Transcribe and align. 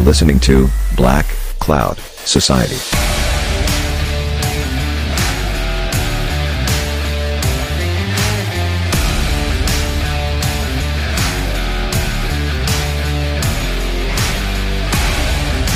listening 0.00 0.40
to 0.40 0.68
Black 0.96 1.26
Cloud 1.58 1.98
Society. 1.98 2.76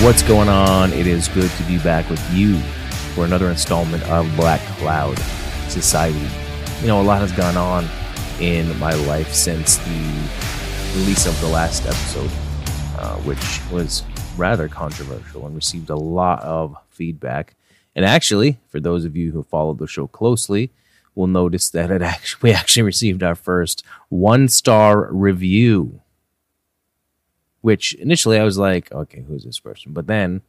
What's 0.04 0.22
going 0.22 0.48
on? 0.48 0.92
It 0.92 1.06
is 1.06 1.28
good 1.28 1.50
to 1.50 1.62
be 1.64 1.78
back 1.78 2.08
with 2.10 2.22
you 2.32 2.58
for 3.14 3.24
another 3.24 3.48
installment 3.50 4.02
of 4.04 4.30
Black 4.36 4.60
Cloud 4.78 5.18
Society. 5.68 6.28
You 6.80 6.88
know, 6.88 7.00
a 7.00 7.02
lot 7.02 7.20
has 7.20 7.32
gone 7.32 7.56
on 7.56 7.86
in 8.40 8.78
my 8.78 8.92
life 8.94 9.32
since 9.32 9.76
the 9.78 10.28
release 10.94 11.26
of 11.26 11.40
the 11.40 11.48
last 11.48 11.86
episode, 11.86 12.30
uh, 12.98 13.16
which 13.18 13.60
was 13.70 14.02
rather 14.36 14.68
controversial 14.68 15.46
and 15.46 15.54
received 15.54 15.90
a 15.90 15.96
lot 15.96 16.42
of 16.42 16.76
feedback. 16.90 17.54
And 17.94 18.04
actually, 18.04 18.58
for 18.68 18.80
those 18.80 19.04
of 19.04 19.16
you 19.16 19.32
who 19.32 19.42
followed 19.42 19.78
the 19.78 19.86
show 19.86 20.06
closely, 20.06 20.70
will 21.14 21.26
notice 21.28 21.70
that 21.70 21.90
it 21.90 22.02
actually 22.02 22.40
we 22.50 22.54
actually 22.54 22.82
received 22.82 23.22
our 23.22 23.34
first 23.34 23.84
one 24.08 24.48
star 24.48 25.08
review 25.12 26.00
which 27.64 27.94
initially 27.94 28.38
I 28.38 28.44
was 28.44 28.58
like, 28.58 28.92
okay, 28.92 29.24
who's 29.26 29.42
this 29.42 29.58
person? 29.58 29.94
But 29.94 30.06
then, 30.06 30.42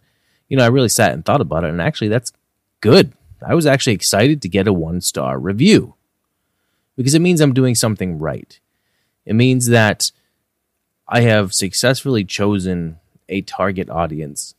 you 0.50 0.58
know, 0.58 0.66
I 0.66 0.68
really 0.68 0.90
sat 0.90 1.14
and 1.14 1.24
thought 1.24 1.40
about 1.40 1.64
it, 1.64 1.70
and 1.70 1.82
actually, 1.82 2.10
that's 2.10 2.34
good. 2.82 3.14
I 3.42 3.56
was 3.56 3.66
actually 3.66 3.94
excited 3.94 4.42
to 4.42 4.50
get 4.50 4.68
a 4.68 4.74
one 4.74 5.00
star 5.00 5.40
review 5.40 5.94
because 6.98 7.16
it 7.16 7.22
means 7.22 7.40
I'm 7.40 7.54
doing 7.54 7.74
something 7.74 8.20
right. 8.20 8.60
It 9.26 9.34
means 9.34 9.68
that 9.68 10.12
I 11.08 11.22
have 11.22 11.54
successfully 11.54 12.26
chosen 12.26 13.00
a 13.30 13.42
target 13.42 13.90
audience 13.90 14.56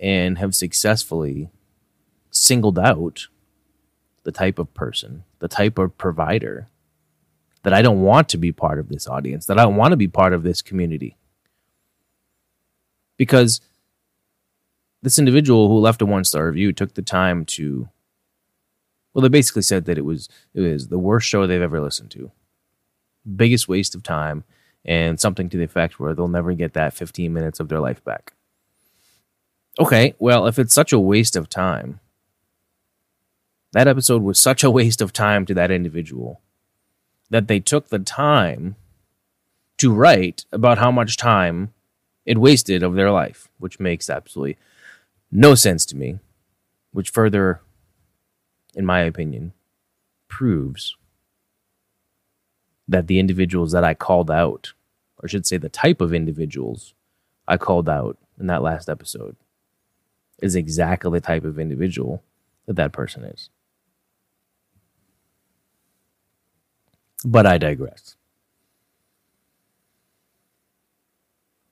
and 0.00 0.38
have 0.38 0.54
successfully 0.54 1.50
singled 2.30 2.78
out 2.78 3.28
the 4.24 4.32
type 4.32 4.58
of 4.58 4.72
person, 4.74 5.24
the 5.38 5.48
type 5.48 5.78
of 5.78 5.96
provider 5.96 6.68
that 7.62 7.72
I 7.72 7.82
don't 7.82 8.02
want 8.02 8.28
to 8.30 8.38
be 8.38 8.52
part 8.52 8.78
of 8.78 8.88
this 8.88 9.08
audience, 9.08 9.46
that 9.46 9.58
I 9.58 9.62
don't 9.62 9.76
want 9.76 9.92
to 9.92 9.96
be 9.96 10.08
part 10.08 10.32
of 10.32 10.42
this 10.42 10.62
community. 10.62 11.16
Because 13.16 13.60
this 15.02 15.18
individual 15.18 15.68
who 15.68 15.78
left 15.78 16.02
a 16.02 16.06
one 16.06 16.24
star 16.24 16.46
review 16.46 16.72
took 16.72 16.94
the 16.94 17.02
time 17.02 17.44
to 17.44 17.88
well 19.12 19.22
they 19.22 19.28
basically 19.28 19.62
said 19.62 19.84
that 19.84 19.98
it 19.98 20.04
was 20.04 20.28
it 20.54 20.60
was 20.60 20.88
the 20.88 20.98
worst 20.98 21.28
show 21.28 21.46
they've 21.46 21.62
ever 21.62 21.80
listened 21.80 22.10
to. 22.12 22.30
Biggest 23.36 23.68
waste 23.68 23.94
of 23.94 24.02
time 24.02 24.44
and 24.84 25.18
something 25.18 25.48
to 25.48 25.56
the 25.56 25.64
effect 25.64 25.98
where 25.98 26.14
they'll 26.14 26.28
never 26.28 26.52
get 26.52 26.74
that 26.74 26.94
15 26.94 27.32
minutes 27.32 27.60
of 27.60 27.68
their 27.68 27.80
life 27.80 28.02
back. 28.04 28.32
Okay 29.78 30.14
well 30.18 30.46
if 30.46 30.58
it's 30.58 30.74
such 30.74 30.92
a 30.92 31.00
waste 31.00 31.36
of 31.36 31.48
time 31.48 32.00
that 33.72 33.88
episode 33.88 34.22
was 34.22 34.40
such 34.40 34.62
a 34.62 34.70
waste 34.70 35.00
of 35.00 35.12
time 35.12 35.44
to 35.46 35.54
that 35.54 35.72
individual 35.72 36.40
that 37.28 37.48
they 37.48 37.58
took 37.58 37.88
the 37.88 37.98
time 37.98 38.76
to 39.78 39.92
write 39.92 40.44
about 40.52 40.78
how 40.78 40.90
much 40.90 41.16
time 41.16 41.72
it 42.24 42.38
wasted 42.38 42.82
of 42.82 42.94
their 42.94 43.10
life, 43.10 43.48
which 43.58 43.80
makes 43.80 44.08
absolutely 44.08 44.56
no 45.30 45.54
sense 45.54 45.84
to 45.86 45.96
me, 45.96 46.20
which 46.92 47.10
further, 47.10 47.60
in 48.74 48.86
my 48.86 49.00
opinion, 49.00 49.52
proves 50.28 50.96
that 52.86 53.06
the 53.06 53.18
individuals 53.18 53.72
that 53.72 53.82
I 53.82 53.94
called 53.94 54.30
out, 54.30 54.73
or 55.24 55.26
I 55.26 55.28
should 55.28 55.46
say 55.46 55.56
the 55.56 55.68
type 55.70 56.02
of 56.02 56.12
individuals 56.12 56.94
I 57.48 57.56
called 57.56 57.88
out 57.88 58.18
in 58.38 58.46
that 58.48 58.62
last 58.62 58.88
episode, 58.88 59.36
is 60.42 60.54
exactly 60.54 61.10
the 61.10 61.20
type 61.20 61.44
of 61.44 61.58
individual 61.58 62.22
that 62.66 62.76
that 62.76 62.92
person 62.92 63.24
is. 63.24 63.48
But 67.24 67.46
I 67.46 67.58
digress. 67.58 68.16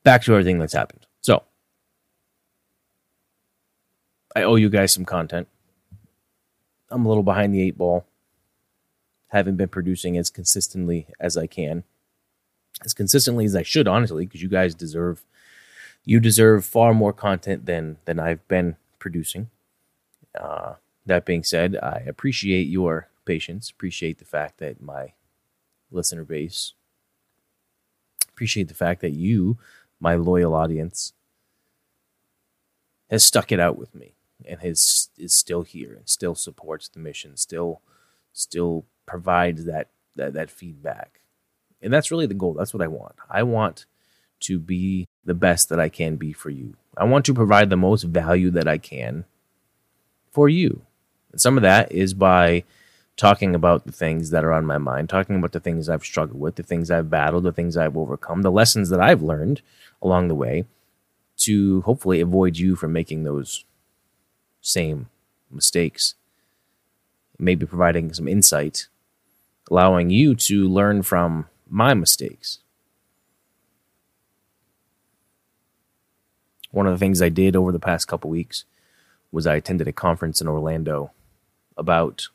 back 0.03 0.23
to 0.23 0.33
everything 0.33 0.59
that's 0.59 0.73
happened. 0.73 1.07
So, 1.21 1.43
I 4.35 4.43
owe 4.43 4.57
you 4.57 4.69
guys 4.69 4.93
some 4.93 5.05
content. 5.05 5.49
I'm 6.91 7.05
a 7.05 7.09
little 7.09 7.23
behind 7.23 7.55
the 7.55 7.63
eight 7.63 7.79
ball. 7.79 8.07
Haven't 9.29 9.57
been 9.57 9.69
producing 9.69 10.19
as 10.19 10.29
consistently 10.29 11.07
as 11.19 11.37
I 11.37 11.47
can, 11.47 11.85
as 12.85 12.95
consistently 12.95 13.45
as 13.45 13.57
I 13.57 13.63
should, 13.63 13.89
honestly, 13.89 14.27
because 14.27 14.43
you 14.43 14.49
guys 14.49 14.75
deserve 14.75 15.25
you 16.05 16.19
deserve 16.19 16.65
far 16.65 16.95
more 16.95 17.13
content 17.13 17.67
than 17.67 17.99
than 18.05 18.19
I've 18.19 18.47
been 18.49 18.77
producing. 18.99 19.51
Uh, 20.39 20.75
that 21.07 21.25
being 21.25 21.45
said, 21.45 21.77
I 21.77 22.05
appreciate 22.07 22.69
your 22.69 23.09
patience. 23.25 23.71
Appreciate 23.71 24.19
the 24.19 24.25
fact 24.25 24.59
that 24.59 24.81
my 24.81 25.13
listener 25.91 26.25
base 26.25 26.75
appreciate 28.33 28.69
the 28.69 28.75
fact 28.75 29.01
that 29.03 29.13
you 29.13 29.59
my 30.01 30.15
loyal 30.15 30.55
audience 30.55 31.13
has 33.11 33.23
stuck 33.23 33.53
it 33.53 33.61
out 33.61 33.79
with 33.79 33.95
me 33.95 34.15
and 34.45 34.61
has 34.61 35.11
is 35.17 35.35
still 35.35 35.63
here 35.63 35.95
and 35.95 36.09
still 36.09 36.35
supports 36.35 36.89
the 36.89 36.99
mission, 36.99 37.37
still 37.37 37.83
still 38.33 38.87
provides 39.07 39.65
that 39.65 39.91
that, 40.17 40.33
that 40.33 40.51
feedback. 40.51 41.21
And 41.83 41.93
that's 41.93 42.11
really 42.11 42.27
the 42.27 42.35
goal. 42.35 42.55
That's 42.55 42.73
what 42.73 42.83
I 42.83 42.89
want. 42.89 43.15
I 43.29 43.43
want 43.43 43.87
to 44.41 44.59
be 44.59 45.09
the 45.25 45.35
best 45.35 45.69
that 45.69 45.81
I 45.81 45.89
can 45.89 46.17
be 46.17 46.33
for 46.33 46.51
you. 46.51 46.75
I 46.97 47.05
want 47.05 47.25
to 47.27 47.35
provide 47.35 47.71
the 47.71 47.77
most 47.77 48.03
value 48.05 48.51
that 48.51 48.69
I 48.69 48.79
can 48.79 49.25
for 50.31 50.49
you. 50.49 50.83
And 51.31 51.41
some 51.41 51.57
of 51.57 51.63
that 51.63 51.91
is 51.93 52.15
by 52.15 52.65
talking 53.17 53.55
about 53.55 53.85
the 53.85 53.93
things 53.93 54.31
that 54.31 54.45
are 54.45 54.53
on 54.53 54.67
my 54.67 54.79
mind, 54.79 55.09
talking 55.09 55.37
about 55.37 55.53
the 55.53 55.61
things 55.61 55.89
I've 55.89 56.05
struggled 56.05 56.41
with, 56.41 56.57
the 56.57 56.63
things 56.63 56.91
I've 56.91 57.11
battled, 57.11 57.45
the 57.45 57.53
things 57.53 57.77
I've 57.77 57.97
overcome, 57.97 58.43
the 58.43 58.51
lessons 58.51 58.89
that 58.91 59.01
I've 59.01 59.23
learned 59.23 59.63
along 60.01 60.29
the 60.29 60.35
way 60.35 60.65
to 61.39 61.83
hopefully 61.83 62.21
avoid 62.21 62.57
you 62.57 62.77
from 62.77 62.93
making 62.93 63.25
those 63.25 63.65
same 64.61 65.09
mistakes. 65.51 66.15
Maybe 67.39 67.67
providing 67.67 68.13
some 68.13 68.29
insight, 68.29 68.89
allowing 69.71 70.11
you 70.11 70.35
to 70.37 70.69
learn 70.69 71.03
from 71.03 71.47
my 71.73 71.95
mistakes. 71.95 72.59
One 76.71 76.87
of 76.87 76.93
the 76.93 76.99
things 76.99 77.23
I 77.23 77.31
did 77.31 77.57
over 77.57 77.73
the 77.73 77.81
past 77.81 78.07
couple 78.07 78.31
weeks 78.31 78.67
was 79.31 79.47
I 79.47 79.57
attended 79.57 79.89
a 79.89 79.93
conference 79.93 80.41
in 80.41 80.49
Orlando 80.49 81.13
about 81.77 82.29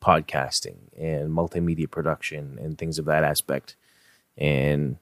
podcasting 0.00 0.76
and 0.98 1.30
multimedia 1.30 1.88
production 1.88 2.58
and 2.60 2.76
things 2.76 2.98
of 2.98 3.04
that 3.04 3.22
aspect. 3.22 3.76
And 4.36 4.96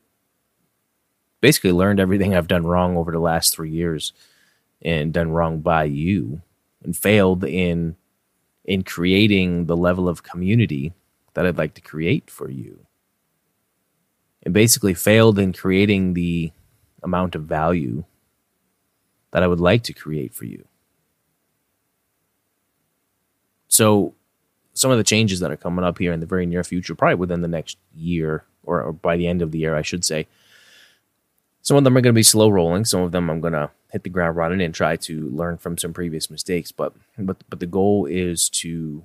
basically 1.41 1.73
learned 1.73 1.99
everything 2.01 2.35
I've 2.35 2.49
done 2.49 2.67
wrong 2.67 2.99
over 2.99 3.11
the 3.11 3.19
last 3.19 3.55
three 3.55 3.71
years 3.71 4.13
and 4.83 5.15
done 5.15 5.31
wrong 5.31 5.61
by 5.61 5.85
you 5.85 6.43
and 6.83 6.95
failed 6.97 7.43
in 7.45 7.97
in 8.67 8.83
creating 8.83 9.65
the 9.65 9.77
level 9.77 10.09
of 10.09 10.23
community 10.23 10.93
that 11.35 11.47
I'd 11.47 11.59
like 11.59 11.75
to 11.75 11.81
create 11.81 12.31
for 12.31 12.51
you. 12.51 12.87
And 14.43 14.55
basically 14.55 14.95
failed 14.95 15.39
in 15.39 15.53
creating 15.53 16.15
the 16.15 16.53
amount 17.03 17.35
of 17.35 17.45
value 17.45 18.05
that 19.33 19.43
I 19.43 19.47
would 19.47 19.61
like 19.61 19.83
to 19.85 19.93
create 19.93 20.35
for 20.35 20.45
you. 20.45 20.67
So 23.69 24.15
some 24.75 24.91
of 24.91 24.99
the 24.99 25.05
changes 25.05 25.41
that 25.41 25.51
are 25.51 25.57
coming 25.57 25.85
up 25.85 25.99
here 25.99 26.13
in 26.13 26.21
the 26.21 26.27
very 26.27 26.47
near 26.47 26.65
future, 26.65 26.95
probably 26.95 27.17
within 27.17 27.43
the 27.43 27.49
next 27.49 27.79
year 27.95 28.45
or, 28.65 28.83
or 28.83 28.93
by 28.93 29.17
the 29.17 29.27
end 29.27 29.43
of 29.43 29.53
the 29.53 29.59
year, 29.59 29.77
I 29.77 29.83
should 29.83 30.05
say. 30.05 30.27
Some 31.63 31.77
of 31.77 31.85
them 31.85 31.97
are 31.97 32.01
going 32.01 32.15
to 32.15 32.19
be 32.19 32.23
slow 32.23 32.49
rolling. 32.49 32.85
Some 32.85 33.03
of 33.03 33.13
them 33.13 33.29
I'm 33.29 33.41
going 33.41 33.53
to 33.53 33.71
hit 33.93 34.03
the 34.03 34.11
ground 34.11 34.37
running 34.37 34.61
and 34.61 34.75
try 34.75 34.97
to 34.97 35.29
learn 35.29 35.59
from 35.59 35.77
some 35.77 35.93
previous 35.93 36.31
mistakes. 36.31 36.73
But 36.73 36.95
but 37.19 37.45
but 37.51 37.61
the 37.61 37.67
goal 37.67 38.07
is 38.07 38.49
to 38.51 39.05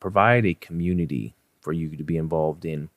provide 0.00 0.46
a 0.46 0.54
community 0.54 1.34
for 1.60 1.72
you 1.72 1.96
to 1.96 2.04
be 2.04 2.16
involved 2.16 2.64
in, 2.64 2.88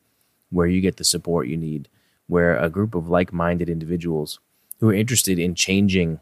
where 0.50 0.68
you 0.68 0.81
get 0.81 0.98
the 0.98 1.03
support 1.03 1.48
you 1.48 1.57
need, 1.57 1.88
where 2.27 2.57
a 2.57 2.69
group 2.69 2.95
of 2.95 3.09
like-minded 3.09 3.69
individuals 3.69 4.39
who 4.80 4.89
are 4.89 4.94
interested 4.94 5.39
in 5.39 5.56
changing 5.56 6.19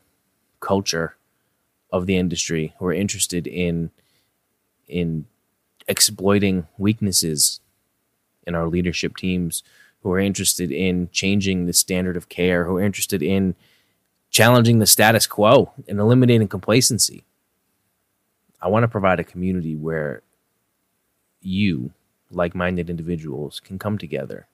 culture 0.59 1.15
of 1.91 2.05
the 2.05 2.17
industry, 2.17 2.73
who 2.79 2.85
are 2.85 2.93
interested 2.93 3.47
in 3.47 3.91
in 4.87 5.25
exploiting 5.87 6.67
weaknesses 6.77 7.59
in 8.45 8.55
our 8.55 8.67
leadership 8.67 9.15
teams, 9.15 9.63
who 10.01 10.11
are 10.11 10.19
interested 10.19 10.71
in 10.71 11.09
changing 11.11 11.65
the 11.65 11.73
standard 11.73 12.17
of 12.17 12.29
care, 12.29 12.65
who 12.65 12.77
are 12.77 12.81
interested 12.81 13.21
in 13.21 13.55
challenging 14.29 14.79
the 14.79 14.87
status 14.87 15.27
quo 15.27 15.71
and 15.87 15.99
eliminating 15.99 16.47
complacency. 16.47 17.23
I 18.61 18.67
want 18.67 18.83
to 18.83 18.87
provide 18.87 19.19
a 19.19 19.23
community 19.23 19.75
where 19.75 20.21
you, 21.41 21.91
like 22.31 22.55
minded 22.55 22.89
individuals, 22.89 23.59
can 23.59 23.79
come 23.79 23.97
together 23.97 24.47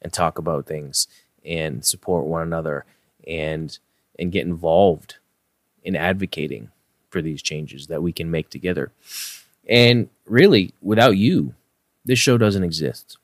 and 0.00 0.12
talk 0.12 0.38
about 0.38 0.66
things 0.66 1.06
and 1.44 1.84
support 1.84 2.26
one 2.26 2.42
another 2.42 2.84
and 3.26 3.78
and 4.18 4.32
get 4.32 4.46
involved 4.46 5.16
in 5.82 5.96
advocating 5.96 6.70
for 7.10 7.22
these 7.22 7.42
changes 7.42 7.86
that 7.86 8.02
we 8.02 8.12
can 8.12 8.30
make 8.30 8.50
together. 8.50 8.92
And 9.68 10.08
really, 10.26 10.72
without 10.80 11.16
you, 11.16 11.54
this 12.04 12.18
show 12.18 12.38
doesn't 12.38 12.64
exist. 12.64 13.16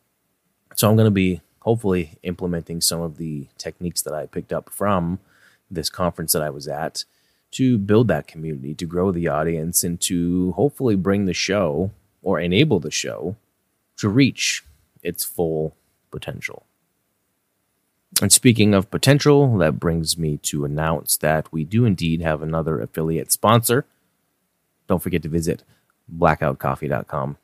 So 0.76 0.88
I'm 0.88 0.96
going 0.96 1.06
to 1.06 1.10
be 1.10 1.40
hopefully 1.60 2.18
implementing 2.22 2.80
some 2.80 3.00
of 3.00 3.18
the 3.18 3.48
techniques 3.58 4.02
that 4.02 4.14
I 4.14 4.26
picked 4.26 4.52
up 4.52 4.70
from 4.70 5.18
this 5.70 5.90
conference 5.90 6.32
that 6.32 6.42
I 6.42 6.50
was 6.50 6.68
at 6.68 7.04
to 7.52 7.78
build 7.78 8.08
that 8.08 8.26
community, 8.26 8.74
to 8.74 8.86
grow 8.86 9.10
the 9.10 9.28
audience, 9.28 9.82
and 9.82 10.00
to 10.02 10.52
hopefully 10.52 10.96
bring 10.96 11.24
the 11.24 11.34
show 11.34 11.90
or 12.22 12.40
enable 12.40 12.80
the 12.80 12.90
show 12.90 13.36
to 13.96 14.08
reach 14.08 14.64
its 15.02 15.24
full 15.24 15.74
potential. 16.10 16.64
And 18.20 18.32
speaking 18.32 18.74
of 18.74 18.90
potential, 18.90 19.58
that 19.58 19.78
brings 19.78 20.18
me 20.18 20.38
to 20.38 20.64
announce 20.64 21.16
that 21.18 21.52
we 21.52 21.64
do 21.64 21.84
indeed 21.84 22.20
have 22.22 22.42
another 22.42 22.80
affiliate 22.80 23.30
sponsor. 23.30 23.84
Don't 24.86 25.02
forget 25.02 25.22
to 25.22 25.28
visit 25.28 25.62
blackoutcoffee.com. 26.12 27.36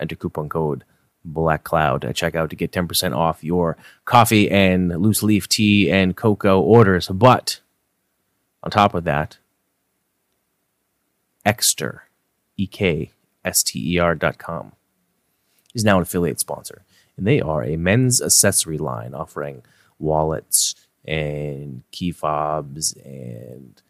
Enter 0.00 0.16
coupon 0.16 0.48
code 0.48 0.84
BlackCloud 1.26 2.04
at 2.04 2.16
checkout 2.16 2.50
to 2.50 2.56
get 2.56 2.72
10% 2.72 3.16
off 3.16 3.44
your 3.44 3.76
coffee 4.04 4.50
and 4.50 4.88
loose 5.00 5.22
leaf 5.22 5.48
tea 5.48 5.90
and 5.90 6.16
cocoa 6.16 6.60
orders. 6.60 7.08
But 7.08 7.60
on 8.62 8.70
top 8.70 8.94
of 8.94 9.04
that, 9.04 9.38
Ekster, 11.46 12.00
E 12.56 12.66
K 12.66 13.12
S 13.44 13.62
T 13.62 13.94
E 13.94 13.98
R 13.98 14.14
dot 14.14 14.38
com, 14.38 14.72
is 15.74 15.84
now 15.84 15.96
an 15.96 16.02
affiliate 16.02 16.40
sponsor. 16.40 16.84
And 17.16 17.26
they 17.26 17.40
are 17.40 17.64
a 17.64 17.76
men's 17.76 18.22
accessory 18.22 18.78
line 18.78 19.14
offering 19.14 19.62
wallets 19.98 20.74
and 21.04 21.82
key 21.90 22.12
fobs 22.12 22.92
and 23.04 23.82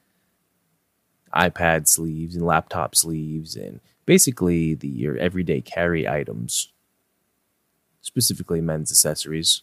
iPad 1.34 1.86
sleeves 1.88 2.34
and 2.34 2.46
laptop 2.46 2.94
sleeves 2.94 3.56
and 3.56 3.80
basically 4.06 4.74
the 4.74 4.88
your 4.88 5.18
everyday 5.18 5.60
carry 5.60 6.08
items, 6.08 6.72
specifically 8.00 8.60
men's 8.60 8.90
accessories, 8.90 9.62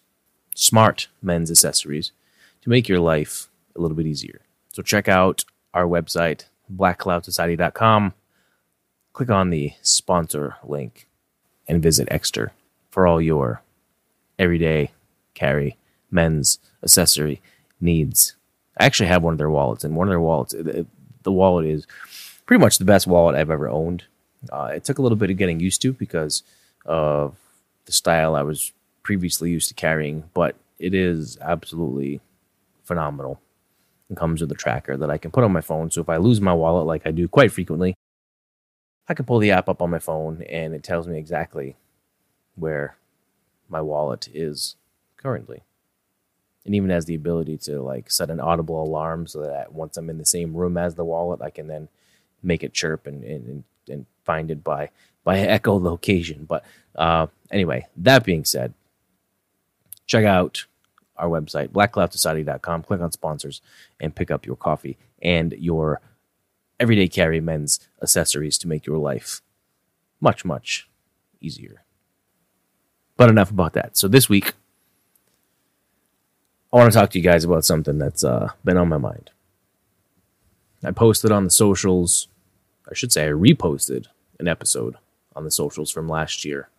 smart 0.54 1.08
men's 1.22 1.50
accessories 1.50 2.12
to 2.62 2.70
make 2.70 2.88
your 2.88 3.00
life 3.00 3.50
a 3.76 3.82
little 3.82 3.98
bit 3.98 4.06
easier. 4.06 4.42
So 4.74 4.84
check 4.84 5.08
out 5.08 5.46
our 5.74 5.86
website 5.86 6.46
blackcloudsociety.com. 6.72 8.14
Click 9.16 9.30
on 9.30 9.50
the 9.50 9.72
sponsor 9.82 10.58
link 10.62 11.08
and 11.70 11.82
visit 11.82 12.10
Ekster 12.10 12.50
for 12.90 13.08
all 13.08 13.22
your 13.22 13.62
everyday 14.38 14.92
carry 15.34 15.78
men's 16.12 16.60
accessory 16.84 17.42
needs. 17.80 18.36
I 18.78 18.86
actually 18.86 19.08
have 19.08 19.24
one 19.24 19.34
of 19.34 19.38
their 19.38 19.50
wallets, 19.50 19.86
and 19.86 19.96
one 19.96 20.10
of 20.10 20.12
their 20.12 20.20
wallets, 20.20 20.52
the, 20.52 20.86
the 21.24 21.32
wallet 21.32 21.66
is 21.66 21.88
pretty 22.46 22.60
much 22.60 22.78
the 22.78 22.84
best 22.84 23.08
wallet 23.08 23.36
I've 23.36 23.50
ever 23.50 23.70
owned. 23.70 24.04
Uh, 24.52 24.74
it 24.76 24.84
took 24.84 24.98
a 24.98 25.02
little 25.02 25.16
bit 25.16 25.32
of 25.32 25.38
getting 25.38 25.62
used 25.62 25.82
to 25.84 25.94
because 25.94 26.44
of 26.86 27.38
the 27.86 27.94
style 27.94 28.36
I 28.36 28.42
was 28.42 28.74
previously 29.02 29.50
used 29.50 29.70
to 29.70 29.76
carrying, 29.76 30.26
but 30.34 30.58
it 30.78 30.94
is 30.94 31.38
absolutely 31.40 32.20
phenomenal. 32.84 33.40
It 34.10 34.18
comes 34.18 34.42
with 34.42 34.52
a 34.52 34.56
tracker 34.56 34.98
that 34.98 35.10
I 35.10 35.18
can 35.18 35.32
put 35.32 35.46
on 35.46 35.54
my 35.54 35.62
phone. 35.62 35.90
So 35.90 36.02
if 36.02 36.10
I 36.10 36.18
lose 36.18 36.42
my 36.42 36.54
wallet, 36.54 36.86
like 36.86 37.08
I 37.08 37.12
do 37.12 37.30
quite 37.30 37.54
frequently, 37.54 37.96
I 39.08 39.14
can 39.14 39.26
pull 39.26 39.40
the 39.40 39.52
app 39.52 39.70
up 39.70 39.82
on 39.82 39.90
my 39.90 40.00
phone 40.00 40.42
and 40.44 40.74
it 40.74 40.84
tells 40.84 41.08
me 41.08 41.18
exactly 41.18 41.76
where 42.56 42.98
my 43.70 43.82
wallet 43.82 44.28
is 44.34 44.76
currently. 45.18 45.64
And 46.66 46.74
even 46.74 46.90
has 46.90 47.06
the 47.06 47.16
ability 47.16 47.58
to 47.60 47.82
like 47.82 48.10
set 48.10 48.32
an 48.32 48.40
audible 48.40 48.82
alarm 48.82 49.28
so 49.28 49.42
that 49.44 49.72
once 49.72 49.98
I'm 49.98 50.10
in 50.10 50.18
the 50.18 50.26
same 50.26 50.56
room 50.56 50.78
as 50.78 50.96
the 50.96 51.06
wallet, 51.06 51.42
I 51.42 51.52
can 51.52 51.68
then 51.68 51.90
make 52.42 52.64
it 52.64 52.74
chirp 52.74 53.06
and, 53.06 53.24
and, 53.24 53.64
and 53.88 54.06
find 54.24 54.50
it 54.50 54.64
by 54.64 54.90
by 55.24 55.38
echolocation. 55.46 56.48
But 56.48 56.64
uh, 56.96 57.28
anyway, 57.52 57.86
that 57.98 58.24
being 58.24 58.46
said, 58.46 58.74
check 60.08 60.26
out 60.26 60.66
our 61.18 61.28
website, 61.28 61.70
blackcloudsociety.com. 61.70 62.84
Click 62.84 63.02
on 63.02 63.12
sponsors 63.12 63.62
and 64.00 64.16
pick 64.16 64.32
up 64.32 64.46
your 64.46 64.56
coffee 64.56 64.98
and 65.22 65.54
your 65.54 66.02
everyday 66.80 67.08
carry 67.08 67.40
men's 67.40 67.80
accessories 68.02 68.58
to 68.60 68.68
make 68.68 68.86
your 68.86 68.98
life 68.98 69.42
much, 70.20 70.46
much 70.46 70.90
easier. 71.42 71.84
But 73.18 73.30
enough 73.30 73.52
about 73.52 73.74
that. 73.74 73.96
So 73.96 74.08
this 74.08 74.28
week, 74.28 74.54
I 76.74 76.78
want 76.78 76.92
to 76.92 76.98
talk 76.98 77.10
to 77.12 77.20
you 77.20 77.24
guys 77.24 77.46
about 77.46 77.64
something 77.64 77.98
that's 77.98 78.24
uh, 78.24 78.52
been 78.64 78.78
on 78.78 78.90
my 78.90 78.98
mind. 78.98 79.32
I 80.84 80.92
posted 80.92 81.32
on 81.32 81.46
the 81.46 81.50
socials, 81.50 82.28
I 82.90 82.94
should 82.94 83.12
say, 83.12 83.26
I 83.26 83.32
reposted 83.32 84.08
an 84.40 84.48
episode 84.48 84.98
on 85.36 85.44
the 85.44 85.52
socials 85.52 85.90
from 85.90 86.10
last 86.10 86.44
year 86.44 86.70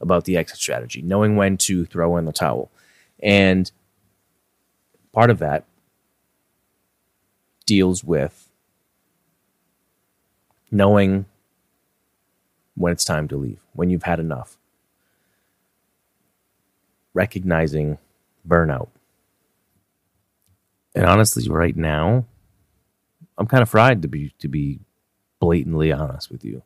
about 0.00 0.24
the 0.24 0.36
exit 0.36 0.58
strategy, 0.58 1.00
knowing 1.02 1.36
when 1.36 1.56
to 1.56 1.86
throw 1.86 2.16
in 2.16 2.26
the 2.26 2.32
towel. 2.32 2.70
And 3.22 3.70
part 5.12 5.30
of 5.30 5.38
that 5.38 5.64
deals 7.66 8.04
with 8.04 8.43
knowing 10.74 11.24
when 12.74 12.92
it's 12.92 13.04
time 13.04 13.28
to 13.28 13.36
leave, 13.36 13.60
when 13.72 13.88
you've 13.88 14.02
had 14.02 14.18
enough, 14.18 14.58
recognizing 17.14 17.96
burnout. 18.46 18.88
And 20.94 21.06
honestly, 21.06 21.48
right 21.48 21.76
now, 21.76 22.26
I'm 23.38 23.46
kind 23.46 23.62
of 23.62 23.68
fried 23.68 24.02
to 24.02 24.08
be 24.08 24.34
to 24.40 24.48
be 24.48 24.80
blatantly 25.38 25.92
honest 25.92 26.30
with 26.30 26.44
you. 26.44 26.62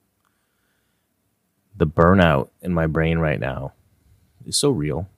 The 1.76 1.86
burnout 1.86 2.48
in 2.62 2.72
my 2.72 2.86
brain 2.86 3.18
right 3.18 3.38
now 3.38 3.74
is 4.46 4.56
so 4.56 4.70
real. 4.70 5.08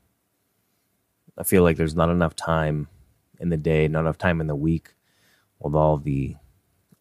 I 1.39 1.45
feel 1.45 1.63
like 1.63 1.77
there's 1.77 1.97
not 1.97 2.11
enough 2.11 2.35
time 2.35 2.89
in 3.39 3.49
the 3.49 3.57
day, 3.57 3.87
not 3.89 4.01
enough 4.01 4.19
time 4.19 4.41
in 4.41 4.49
the 4.49 4.57
week 4.57 4.95
with 5.61 5.75
all 5.75 5.97
the 5.97 6.37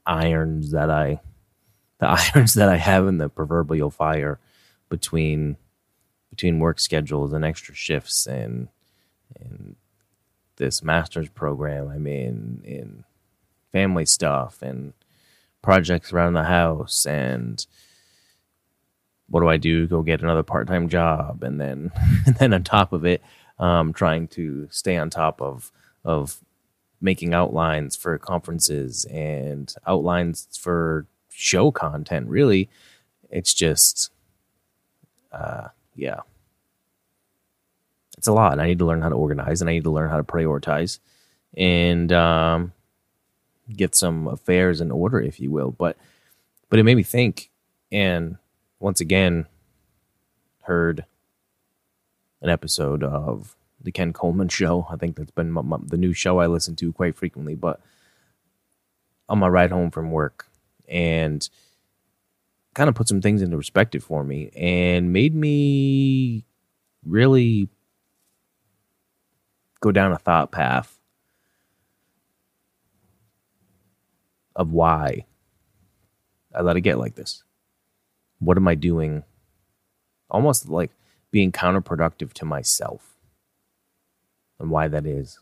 irons 0.05 0.71
that 0.71 0.89
I 0.89 1.19
the 1.99 2.07
irons 2.35 2.53
that 2.55 2.69
I 2.69 2.77
have 2.77 3.07
in 3.07 3.17
the 3.17 3.29
proverbial 3.29 3.91
fire 3.91 4.39
between 4.89 5.57
between 6.29 6.59
work 6.59 6.79
schedules 6.79 7.33
and 7.33 7.45
extra 7.45 7.75
shifts 7.75 8.25
and 8.25 8.69
and 9.39 9.75
this 10.57 10.83
master's 10.83 11.29
program 11.29 11.89
I 11.89 11.97
mean, 11.97 12.61
in 12.63 13.03
family 13.71 14.05
stuff 14.05 14.61
and 14.61 14.93
projects 15.61 16.11
around 16.11 16.33
the 16.33 16.43
house 16.43 17.05
and 17.05 17.65
what 19.27 19.41
do 19.41 19.47
I 19.47 19.57
do? 19.57 19.85
Go 19.85 20.01
get 20.01 20.23
another 20.23 20.41
part 20.43 20.67
time 20.67 20.89
job 20.89 21.43
and 21.43 21.61
then 21.61 21.91
and 22.25 22.35
then 22.35 22.53
on 22.53 22.63
top 22.63 22.93
of 22.93 23.05
it, 23.05 23.21
um, 23.59 23.93
trying 23.93 24.27
to 24.29 24.67
stay 24.71 24.97
on 24.97 25.09
top 25.09 25.41
of 25.41 25.71
of 26.03 26.39
making 27.01 27.33
outlines 27.33 27.95
for 27.95 28.17
conferences 28.17 29.05
and 29.05 29.73
outlines 29.87 30.47
for 30.59 31.05
show 31.39 31.71
content. 31.71 32.27
Really, 32.27 32.69
it's 33.29 33.53
just, 33.53 34.11
uh, 35.31 35.69
yeah, 35.95 36.21
it's 38.17 38.27
a 38.27 38.33
lot. 38.33 38.51
And 38.51 38.61
I 38.61 38.67
need 38.67 38.79
to 38.79 38.85
learn 38.85 39.01
how 39.01 39.09
to 39.09 39.15
organize 39.15 39.61
and 39.61 39.69
I 39.69 39.73
need 39.73 39.85
to 39.85 39.91
learn 39.91 40.09
how 40.09 40.17
to 40.17 40.23
prioritize 40.23 40.99
and 41.55 42.11
um, 42.11 42.73
get 43.75 43.95
some 43.95 44.27
affairs 44.27 44.81
in 44.81 44.91
order, 44.91 45.19
if 45.21 45.39
you 45.39 45.49
will. 45.49 45.71
But 45.71 45.97
but 46.69 46.77
it 46.77 46.83
made 46.83 46.95
me 46.95 47.03
think, 47.03 47.49
and 47.91 48.37
once 48.79 49.01
again, 49.01 49.47
heard 50.63 51.05
an 52.41 52.49
episode 52.49 53.03
of 53.03 53.55
the 53.81 53.91
Ken 53.91 54.13
Coleman 54.13 54.49
show. 54.49 54.85
I 54.89 54.97
think 54.97 55.15
that's 55.15 55.31
been 55.31 55.51
my, 55.51 55.61
my, 55.61 55.77
the 55.81 55.97
new 55.97 56.13
show 56.13 56.39
I 56.39 56.47
listen 56.47 56.75
to 56.75 56.93
quite 56.93 57.15
frequently. 57.15 57.55
But 57.55 57.79
on 59.27 59.39
my 59.39 59.47
ride 59.47 59.71
home 59.71 59.89
from 59.89 60.11
work, 60.11 60.45
and 60.89 61.47
kind 62.73 62.89
of 62.89 62.95
put 62.95 63.07
some 63.07 63.21
things 63.21 63.41
into 63.41 63.57
perspective 63.57 64.03
for 64.03 64.23
me, 64.23 64.49
and 64.55 65.13
made 65.13 65.35
me 65.35 66.45
really 67.05 67.69
go 69.81 69.91
down 69.91 70.11
a 70.11 70.17
thought 70.17 70.51
path 70.51 70.99
of 74.55 74.71
why 74.71 75.25
I 76.53 76.61
let 76.61 76.75
it 76.75 76.81
get 76.81 76.97
like 76.97 77.15
this. 77.15 77.43
What 78.39 78.57
am 78.57 78.67
I 78.67 78.75
doing? 78.75 79.23
Almost 80.29 80.67
like 80.67 80.91
being 81.31 81.51
counterproductive 81.51 82.33
to 82.33 82.45
myself 82.45 83.17
and 84.59 84.69
why 84.69 84.87
that 84.87 85.05
is. 85.05 85.39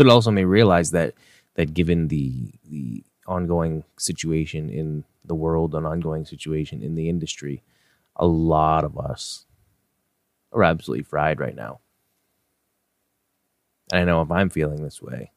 But 0.00 0.06
it 0.06 0.12
also 0.12 0.30
may 0.30 0.46
realize 0.46 0.92
that 0.92 1.12
that 1.56 1.74
given 1.74 2.08
the 2.08 2.54
the 2.66 3.04
ongoing 3.26 3.84
situation 3.98 4.70
in 4.70 5.04
the 5.26 5.34
world, 5.34 5.74
an 5.74 5.84
ongoing 5.84 6.24
situation 6.24 6.82
in 6.82 6.94
the 6.94 7.10
industry, 7.10 7.62
a 8.16 8.26
lot 8.26 8.82
of 8.82 8.96
us 8.96 9.44
are 10.54 10.64
absolutely 10.64 11.02
fried 11.02 11.38
right 11.38 11.54
now. 11.54 11.80
And 13.92 14.00
I 14.00 14.04
know 14.06 14.22
if 14.22 14.30
I'm 14.30 14.48
feeling 14.48 14.82
this 14.82 15.02
way, 15.02 15.32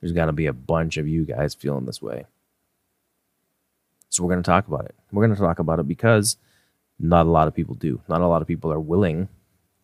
there's 0.00 0.12
got 0.12 0.26
to 0.26 0.32
be 0.32 0.46
a 0.46 0.52
bunch 0.52 0.96
of 0.96 1.08
you 1.08 1.24
guys 1.24 1.56
feeling 1.56 1.84
this 1.84 2.00
way. 2.00 2.24
So 4.10 4.22
we're 4.22 4.30
going 4.30 4.44
to 4.44 4.48
talk 4.48 4.68
about 4.68 4.84
it. 4.84 4.94
We're 5.10 5.26
going 5.26 5.36
to 5.36 5.42
talk 5.42 5.58
about 5.58 5.80
it 5.80 5.88
because 5.88 6.36
not 7.00 7.26
a 7.26 7.30
lot 7.30 7.48
of 7.48 7.54
people 7.56 7.74
do. 7.74 8.00
Not 8.08 8.20
a 8.20 8.28
lot 8.28 8.42
of 8.42 8.46
people 8.46 8.72
are 8.72 8.78
willing 8.78 9.28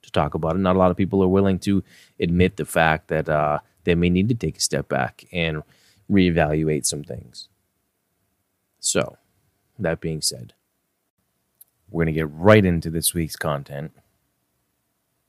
to 0.05 0.13
talk 0.13 0.35
about 0.35 0.57
it. 0.57 0.61
Not 0.61 0.77
a 0.77 0.79
lot 0.79 0.91
of 0.91 0.97
people 0.97 1.23
are 1.23 1.29
willing 1.29 1.59
to 1.61 1.83
admit 2.21 2.57
the 2.57 2.65
fact 2.65 3.09
that 3.09 3.29
uh, 3.29 3.61
they 3.85 3.95
may 3.95 4.11
need 4.11 4.29
to 4.29 4.35
take 4.35 4.57
a 4.57 4.61
step 4.61 4.89
back 4.89 5.25
and 5.33 5.63
reevaluate 6.11 6.87
some 6.87 7.05
things. 7.05 7.49
So, 8.81 9.17
that 9.79 10.01
being 10.01 10.21
said, 10.21 10.53
we're 11.89 12.05
going 12.05 12.15
to 12.15 12.21
get 12.21 12.31
right 12.31 12.65
into 12.65 12.91
this 12.91 13.15
week's 13.15 13.37
content 13.37 13.93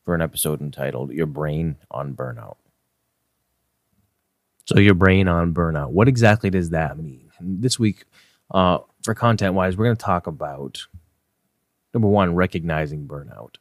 for 0.04 0.14
an 0.14 0.22
episode 0.22 0.62
entitled 0.62 1.12
Your 1.12 1.26
Brain 1.26 1.78
on 1.90 2.14
Burnout. 2.14 2.58
So, 4.68 4.80
your 4.80 4.96
brain 4.96 5.28
on 5.28 5.54
burnout. 5.54 5.92
What 5.92 6.08
exactly 6.08 6.50
does 6.50 6.72
that 6.72 6.98
mean? 6.98 7.30
This 7.40 7.78
week, 7.78 8.06
uh, 8.50 8.80
for 9.04 9.14
content 9.14 9.54
wise, 9.54 9.78
we're 9.78 9.86
going 9.86 9.96
to 9.96 10.04
talk 10.04 10.26
about 10.26 10.88
number 11.94 12.08
one, 12.08 12.34
recognizing 12.34 13.08
burnout. 13.08 13.56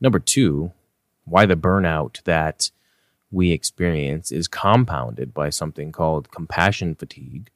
Number 0.00 0.18
two, 0.18 0.72
why 1.24 1.46
the 1.46 1.56
burnout 1.56 2.22
that 2.24 2.70
we 3.30 3.52
experience 3.52 4.32
is 4.32 4.48
compounded 4.48 5.32
by 5.32 5.50
something 5.50 5.92
called 5.92 6.30
compassion 6.30 6.94
fatigue. 6.94 7.50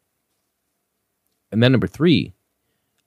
And 1.50 1.62
then 1.62 1.72
number 1.72 1.86
three, 1.86 2.32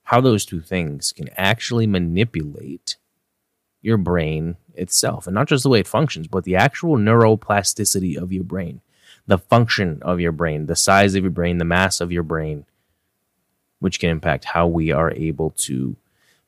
how 0.04 0.22
those 0.22 0.46
two 0.46 0.62
things 0.62 1.14
can 1.14 1.30
actually 1.38 1.88
manipulate 1.88 2.98
your 3.82 3.98
brain 3.98 4.58
itself 4.74 5.28
and 5.28 5.36
not 5.36 5.48
just 5.48 5.64
the 5.64 5.70
way 5.70 5.80
it 5.80 5.88
functions, 5.88 6.28
but 6.28 6.44
the 6.44 6.56
actual 6.56 6.98
neuroplasticity 6.98 8.18
of 8.18 8.34
your 8.34 8.44
brain, 8.44 8.82
the 9.28 9.38
function 9.38 10.00
of 10.02 10.20
your 10.20 10.32
brain, 10.32 10.66
the 10.66 10.76
size 10.76 11.16
of 11.16 11.24
your 11.24 11.32
brain, 11.32 11.58
the 11.58 11.66
mass 11.66 12.02
of 12.02 12.12
your 12.12 12.24
brain, 12.24 12.66
which 13.80 14.00
can 14.00 14.10
impact 14.10 14.46
how 14.46 14.68
we 14.68 14.92
are 14.92 15.12
able 15.12 15.52
to 15.52 15.96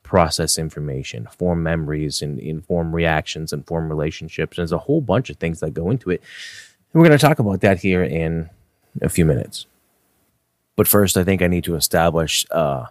process 0.10 0.58
information, 0.58 1.28
form 1.38 1.62
memories, 1.62 2.24
and 2.24 2.40
inform 2.40 2.96
reactions 2.96 3.54
and 3.54 3.64
form 3.68 3.88
relationships. 3.88 4.58
There's 4.58 4.72
a 4.72 4.80
whole 4.80 5.02
bunch 5.02 5.30
of 5.30 5.38
things 5.38 5.60
that 5.60 5.76
go 5.76 5.92
into 5.92 6.10
it. 6.10 6.24
And 6.92 7.00
we're 7.00 7.08
going 7.08 7.20
to 7.20 7.24
talk 7.24 7.38
about 7.38 7.62
that 7.62 7.82
here 7.82 8.04
in 8.04 8.50
a 9.04 9.10
few 9.10 9.24
minutes. 9.24 9.68
But 10.76 10.88
first, 10.88 11.16
I 11.16 11.24
think 11.24 11.44
I 11.44 11.48
need 11.48 11.64
to 11.66 11.76
establish 11.76 12.44
uh, 12.50 12.88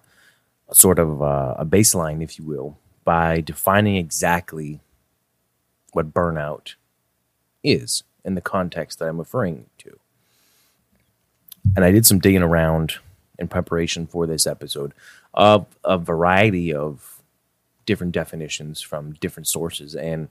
sort 0.72 1.00
of 1.00 1.20
uh, 1.20 1.56
a 1.58 1.66
baseline, 1.66 2.22
if 2.22 2.38
you 2.38 2.44
will, 2.44 2.78
by 3.02 3.40
defining 3.40 3.96
exactly 3.96 4.78
what 5.92 6.14
burnout 6.14 6.74
is 7.64 8.04
in 8.24 8.36
the 8.36 8.40
context 8.40 9.00
that 9.00 9.08
I'm 9.08 9.18
referring 9.18 9.66
to. 9.78 9.98
And 11.74 11.84
I 11.84 11.90
did 11.90 12.06
some 12.06 12.20
digging 12.20 12.44
around 12.44 12.98
in 13.40 13.48
preparation 13.48 14.06
for 14.06 14.24
this 14.24 14.46
episode 14.46 14.92
of 15.38 15.66
a 15.84 15.96
variety 15.96 16.74
of 16.74 17.22
different 17.86 18.12
definitions 18.12 18.82
from 18.82 19.12
different 19.14 19.46
sources. 19.46 19.94
And 19.94 20.28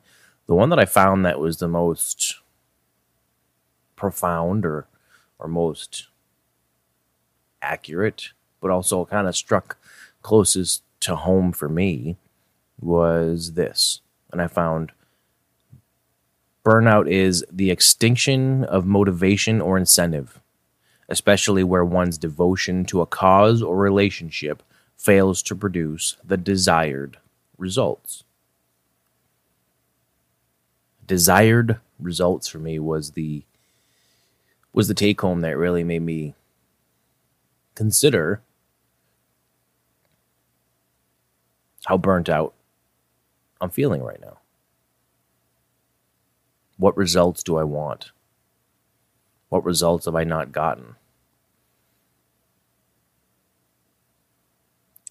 the 0.48 0.54
one 0.54 0.70
that 0.70 0.80
I 0.80 0.86
found 0.86 1.26
that 1.26 1.40
was 1.40 1.58
the 1.58 1.68
most 1.68 2.36
profound 3.96 4.66
or 4.66 4.86
or 5.40 5.48
most 5.48 6.08
accurate, 7.62 8.30
but 8.60 8.72
also 8.72 9.06
kind 9.06 9.28
of 9.28 9.36
struck 9.36 9.78
closest 10.22 10.84
to 11.00 11.16
home 11.16 11.52
for 11.52 11.70
me 11.70 12.18
was 12.82 13.54
this. 13.54 14.02
And 14.32 14.42
I 14.42 14.48
found 14.48 14.92
burnout 16.66 17.10
is 17.10 17.46
the 17.52 17.72
extinction 17.72 18.64
of 18.66 18.86
motivation 18.86 19.62
or 19.62 19.78
incentive, 19.78 20.42
especially 21.08 21.64
where 21.64 21.86
one's 21.86 22.18
devotion 22.18 22.84
to 22.86 23.02
a 23.02 23.06
cause 23.06 23.62
or 23.62 23.78
relationship 23.78 24.64
fails 24.98 25.42
to 25.44 25.56
produce 25.56 26.18
the 26.24 26.38
desired 26.38 27.18
results. 27.58 28.24
Desired 31.06 31.80
results 32.00 32.48
for 32.48 32.60
me 32.60 32.80
was 32.80 33.12
the 33.12 33.44
was 34.74 34.88
the 34.88 34.94
take 34.94 35.22
home 35.22 35.42
that 35.42 35.58
really 35.58 35.84
made 35.84 36.02
me 36.02 36.36
consider 37.74 38.42
how 41.86 41.98
burnt 41.98 42.30
out 42.30 42.54
I'm 43.62 43.70
feeling 43.70 44.04
right 44.04 44.22
now. 44.22 44.38
What 46.78 46.96
results 46.98 47.42
do 47.42 47.58
I 47.58 47.64
want? 47.64 48.12
What 49.50 49.64
results 49.64 50.06
have 50.06 50.16
I 50.16 50.24
not 50.24 50.52
gotten? 50.52 50.96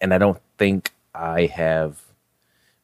And 0.01 0.13
I 0.13 0.19
don't 0.19 0.41
think 0.59 0.93
I 1.15 1.47
have 1.47 2.03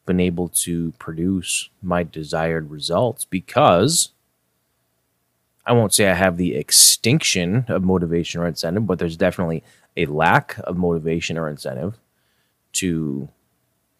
been 0.05 0.19
able 0.19 0.49
to 0.49 0.91
produce 0.99 1.69
my 1.81 2.03
desired 2.03 2.69
results 2.69 3.25
because 3.25 4.09
I 5.65 5.71
won't 5.71 5.93
say 5.93 6.09
I 6.09 6.13
have 6.13 6.37
the 6.37 6.55
extinction 6.55 7.65
of 7.69 7.83
motivation 7.83 8.41
or 8.41 8.47
incentive, 8.47 8.85
but 8.85 8.99
there's 8.99 9.15
definitely 9.15 9.63
a 9.95 10.05
lack 10.07 10.57
of 10.65 10.75
motivation 10.75 11.37
or 11.37 11.47
incentive 11.47 11.97
to 12.73 13.29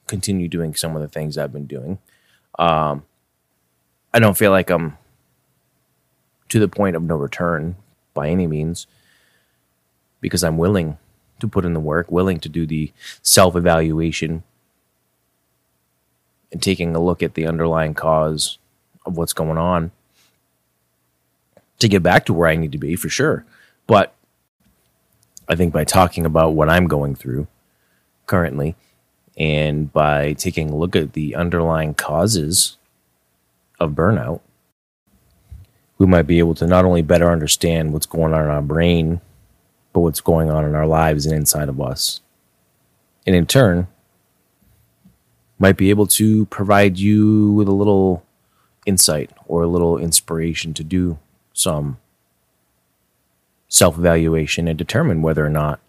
continue 0.07 0.47
doing 0.47 0.75
some 0.75 0.95
of 0.95 1.01
the 1.01 1.07
things 1.07 1.37
I've 1.37 1.53
been 1.53 1.67
doing. 1.67 1.99
Um, 2.59 3.05
I 4.13 4.19
don't 4.19 4.37
feel 4.37 4.51
like 4.51 4.69
I'm 4.69 4.97
to 6.49 6.59
the 6.59 6.67
point 6.67 6.95
of 6.95 7.03
no 7.03 7.15
return 7.15 7.75
by 8.13 8.29
any 8.29 8.45
means 8.45 8.85
because 10.21 10.43
I'm 10.43 10.57
willing 10.57 10.97
to 11.43 11.47
put 11.49 11.65
in 11.65 11.73
the 11.73 11.79
work, 11.79 12.09
willing 12.09 12.39
to 12.39 12.47
do 12.47 12.65
the 12.65 12.91
self 13.21 13.55
evaluation 13.55 14.43
and 16.53 16.61
taking 16.61 16.95
a 16.95 17.03
look 17.03 17.21
at 17.21 17.33
the 17.33 17.45
underlying 17.45 17.93
cause 17.93 18.57
of 19.05 19.17
what's 19.17 19.33
going 19.33 19.57
on 19.57 19.91
to 21.79 21.89
get 21.89 22.01
back 22.01 22.25
to 22.25 22.33
where 22.33 22.47
I 22.47 22.55
need 22.55 22.71
to 22.71 22.77
be 22.77 22.95
for 22.95 23.09
sure. 23.09 23.45
But 23.87 24.15
I 25.49 25.55
think 25.55 25.73
by 25.73 25.83
talking 25.83 26.25
about 26.25 26.53
what 26.53 26.69
I'm 26.69 26.87
going 26.87 27.13
through 27.13 27.47
currently 28.25 28.75
and 29.35 29.91
by 29.91 30.31
taking 30.33 30.69
a 30.69 30.77
look 30.77 30.95
at 30.95 31.11
the 31.11 31.35
underlying 31.35 31.93
causes 31.93 32.77
of 33.81 33.91
burnout, 33.91 34.39
we 35.97 36.05
might 36.05 36.27
be 36.27 36.39
able 36.39 36.55
to 36.55 36.67
not 36.67 36.85
only 36.85 37.01
better 37.01 37.29
understand 37.29 37.91
what's 37.91 38.05
going 38.05 38.33
on 38.33 38.45
in 38.45 38.49
our 38.49 38.61
brain, 38.61 39.19
but 39.93 40.01
what's 40.01 40.21
going 40.21 40.49
on 40.49 40.65
in 40.65 40.75
our 40.75 40.87
lives 40.87 41.25
and 41.25 41.35
inside 41.35 41.69
of 41.69 41.79
us. 41.79 42.21
And 43.25 43.35
in 43.35 43.45
turn, 43.45 43.87
might 45.59 45.77
be 45.77 45.91
able 45.91 46.07
to 46.07 46.45
provide 46.47 46.97
you 46.97 47.53
with 47.53 47.67
a 47.67 47.73
little 47.73 48.25
insight 48.85 49.31
or 49.45 49.61
a 49.61 49.67
little 49.67 49.97
inspiration 49.97 50.73
to 50.73 50.83
do 50.83 51.17
some 51.53 51.97
self 53.69 53.97
evaluation 53.97 54.67
and 54.67 54.77
determine 54.77 55.21
whether 55.21 55.45
or 55.45 55.49
not 55.49 55.79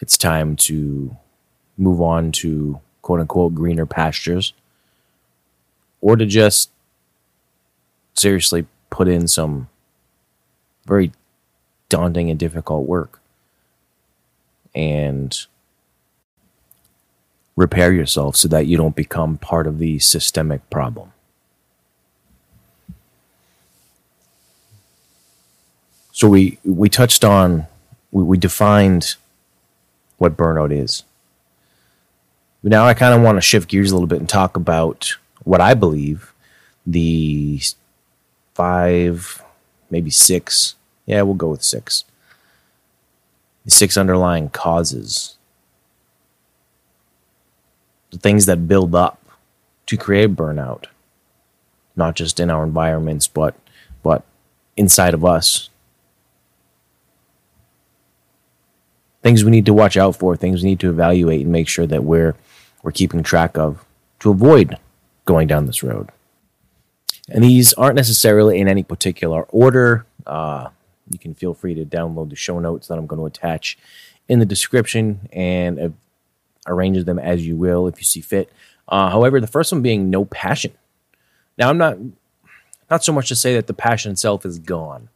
it's 0.00 0.18
time 0.18 0.56
to 0.56 1.16
move 1.78 2.00
on 2.00 2.30
to 2.32 2.80
quote 3.00 3.20
unquote 3.20 3.54
greener 3.54 3.86
pastures 3.86 4.52
or 6.00 6.16
to 6.16 6.26
just 6.26 6.70
seriously 8.14 8.66
put 8.90 9.08
in 9.08 9.26
some 9.26 9.68
very 10.86 11.12
daunting 11.92 12.30
and 12.30 12.38
difficult 12.38 12.86
work 12.86 13.20
and 14.74 15.46
repair 17.54 17.92
yourself 17.92 18.34
so 18.34 18.48
that 18.48 18.66
you 18.66 18.78
don't 18.78 18.96
become 18.96 19.36
part 19.36 19.66
of 19.66 19.78
the 19.78 19.98
systemic 19.98 20.68
problem. 20.70 21.12
So 26.12 26.28
we 26.28 26.58
we 26.64 26.88
touched 26.88 27.24
on 27.24 27.66
we, 28.10 28.22
we 28.22 28.38
defined 28.38 29.16
what 30.16 30.34
burnout 30.34 30.72
is. 30.72 31.04
Now 32.62 32.86
I 32.86 32.94
kind 32.94 33.14
of 33.14 33.20
want 33.20 33.36
to 33.36 33.42
shift 33.42 33.68
gears 33.68 33.90
a 33.90 33.94
little 33.94 34.06
bit 34.06 34.20
and 34.20 34.28
talk 34.28 34.56
about 34.56 35.16
what 35.44 35.60
I 35.60 35.74
believe 35.74 36.32
the 36.86 37.60
five, 38.54 39.42
maybe 39.90 40.10
six. 40.10 40.74
Yeah, 41.06 41.22
we'll 41.22 41.34
go 41.34 41.48
with 41.48 41.62
six. 41.62 42.04
The 43.64 43.70
six 43.70 43.96
underlying 43.96 44.48
causes, 44.50 45.36
the 48.10 48.18
things 48.18 48.46
that 48.46 48.68
build 48.68 48.94
up 48.94 49.20
to 49.86 49.96
create 49.96 50.34
burnout, 50.34 50.86
not 51.94 52.16
just 52.16 52.40
in 52.40 52.50
our 52.50 52.64
environments, 52.64 53.28
but 53.28 53.54
but 54.02 54.24
inside 54.76 55.14
of 55.14 55.24
us. 55.24 55.68
Things 59.22 59.44
we 59.44 59.52
need 59.52 59.66
to 59.66 59.74
watch 59.74 59.96
out 59.96 60.16
for, 60.16 60.36
things 60.36 60.62
we 60.62 60.70
need 60.70 60.80
to 60.80 60.90
evaluate 60.90 61.42
and 61.42 61.52
make 61.52 61.68
sure 61.68 61.86
that 61.86 62.02
we're 62.02 62.34
we're 62.82 62.90
keeping 62.90 63.22
track 63.22 63.56
of 63.56 63.84
to 64.20 64.30
avoid 64.30 64.76
going 65.24 65.46
down 65.46 65.66
this 65.66 65.82
road. 65.82 66.10
And 67.28 67.44
these 67.44 67.72
aren't 67.74 67.94
necessarily 67.94 68.58
in 68.58 68.66
any 68.66 68.82
particular 68.82 69.44
order. 69.44 70.04
Uh, 70.26 70.68
you 71.10 71.18
can 71.18 71.34
feel 71.34 71.54
free 71.54 71.74
to 71.74 71.84
download 71.84 72.30
the 72.30 72.36
show 72.36 72.58
notes 72.58 72.88
that 72.88 72.98
I'm 72.98 73.06
going 73.06 73.20
to 73.20 73.26
attach 73.26 73.78
in 74.28 74.38
the 74.38 74.46
description 74.46 75.28
and 75.32 75.80
uh, 75.80 75.88
arrange 76.66 77.04
them 77.04 77.18
as 77.18 77.46
you 77.46 77.56
will 77.56 77.86
if 77.86 77.98
you 77.98 78.04
see 78.04 78.20
fit. 78.20 78.50
Uh, 78.88 79.10
however, 79.10 79.40
the 79.40 79.46
first 79.46 79.72
one 79.72 79.82
being 79.82 80.10
no 80.10 80.24
passion. 80.24 80.72
Now, 81.58 81.70
I'm 81.70 81.78
not 81.78 81.98
not 82.90 83.04
so 83.04 83.12
much 83.12 83.28
to 83.28 83.36
say 83.36 83.54
that 83.54 83.66
the 83.66 83.74
passion 83.74 84.12
itself 84.12 84.44
is 84.44 84.58
gone. 84.58 85.08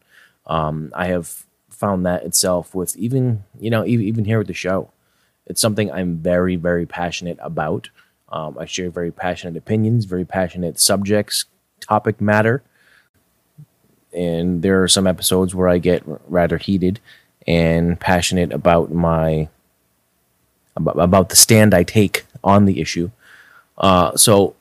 Um, 0.47 0.91
I 0.95 1.07
have 1.09 1.45
found 1.69 2.07
that 2.07 2.25
itself 2.25 2.75
with 2.75 2.97
even 2.97 3.45
you 3.61 3.71
know 3.71 3.85
even, 3.85 4.25
here 4.25 4.39
with 4.39 4.47
the 4.47 4.55
show. 4.55 4.91
It's 5.47 5.61
something 5.61 5.91
I'm 5.91 6.17
very 6.17 6.57
very 6.57 6.87
passionate 6.87 7.39
about. 7.41 7.91
Um, 8.29 8.57
I 8.59 8.65
share 8.65 8.91
very 8.91 9.13
passionate 9.13 9.57
opinions, 9.57 10.05
very 10.05 10.25
passionate 10.25 10.81
subjects, 10.81 11.45
topic 11.81 12.21
matter, 12.21 12.63
and 14.17 14.63
there 14.63 14.83
are 14.83 14.89
some 14.89 15.07
episodes 15.07 15.55
where 15.55 15.69
I 15.69 15.79
get 15.79 16.03
rather 16.27 16.59
heated 16.59 16.99
and 17.47 18.01
passionate 18.01 18.53
about 18.53 18.93
my 18.93 19.49
about, 20.77 21.29
the 21.29 21.37
stand 21.37 21.73
I 21.73 21.85
take 21.85 22.27
on 22.45 22.67
the 22.67 22.81
issue. 22.81 23.11
Uh, 23.79 24.17
so, 24.17 24.55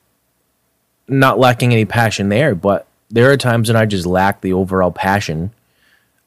not 1.08 1.38
lacking 1.38 1.72
any 1.72 1.84
passion 1.84 2.28
there, 2.28 2.54
but 2.54 2.86
there 3.10 3.30
are 3.30 3.36
times 3.36 3.68
when 3.68 3.76
I 3.76 3.86
just 3.86 4.06
lack 4.06 4.40
the 4.40 4.52
overall 4.52 4.90
passion 4.90 5.52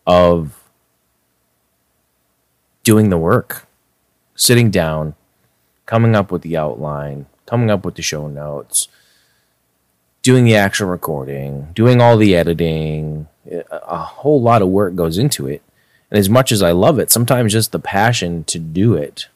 of 0.06 0.64
doing 2.84 3.10
the 3.10 3.18
work, 3.18 3.68
sitting 4.36 4.70
down, 4.70 5.16
coming 5.86 6.16
up 6.16 6.32
with 6.32 6.44
the 6.44 6.56
outline, 6.56 7.26
coming 7.46 7.70
up 7.70 7.84
with 7.84 7.96
the 7.96 8.02
show 8.02 8.28
notes, 8.28 8.88
doing 10.22 10.46
the 10.46 10.56
actual 10.56 10.88
recording, 10.88 11.70
doing 11.74 12.02
all 12.02 12.18
the 12.18 12.36
editing. 12.36 13.28
A 13.72 13.98
whole 13.98 14.42
lot 14.42 14.62
of 14.62 14.68
work 14.70 14.96
goes 14.96 15.18
into 15.18 15.48
it. 15.48 15.62
And 16.12 16.18
as 16.18 16.30
much 16.30 16.52
as 16.52 16.62
I 16.62 16.72
love 16.72 17.00
it, 17.00 17.12
sometimes 17.12 17.54
just 17.54 17.72
the 17.72 17.80
passion 17.80 18.44
to 18.46 18.60
do 18.60 18.96
it 18.96 19.28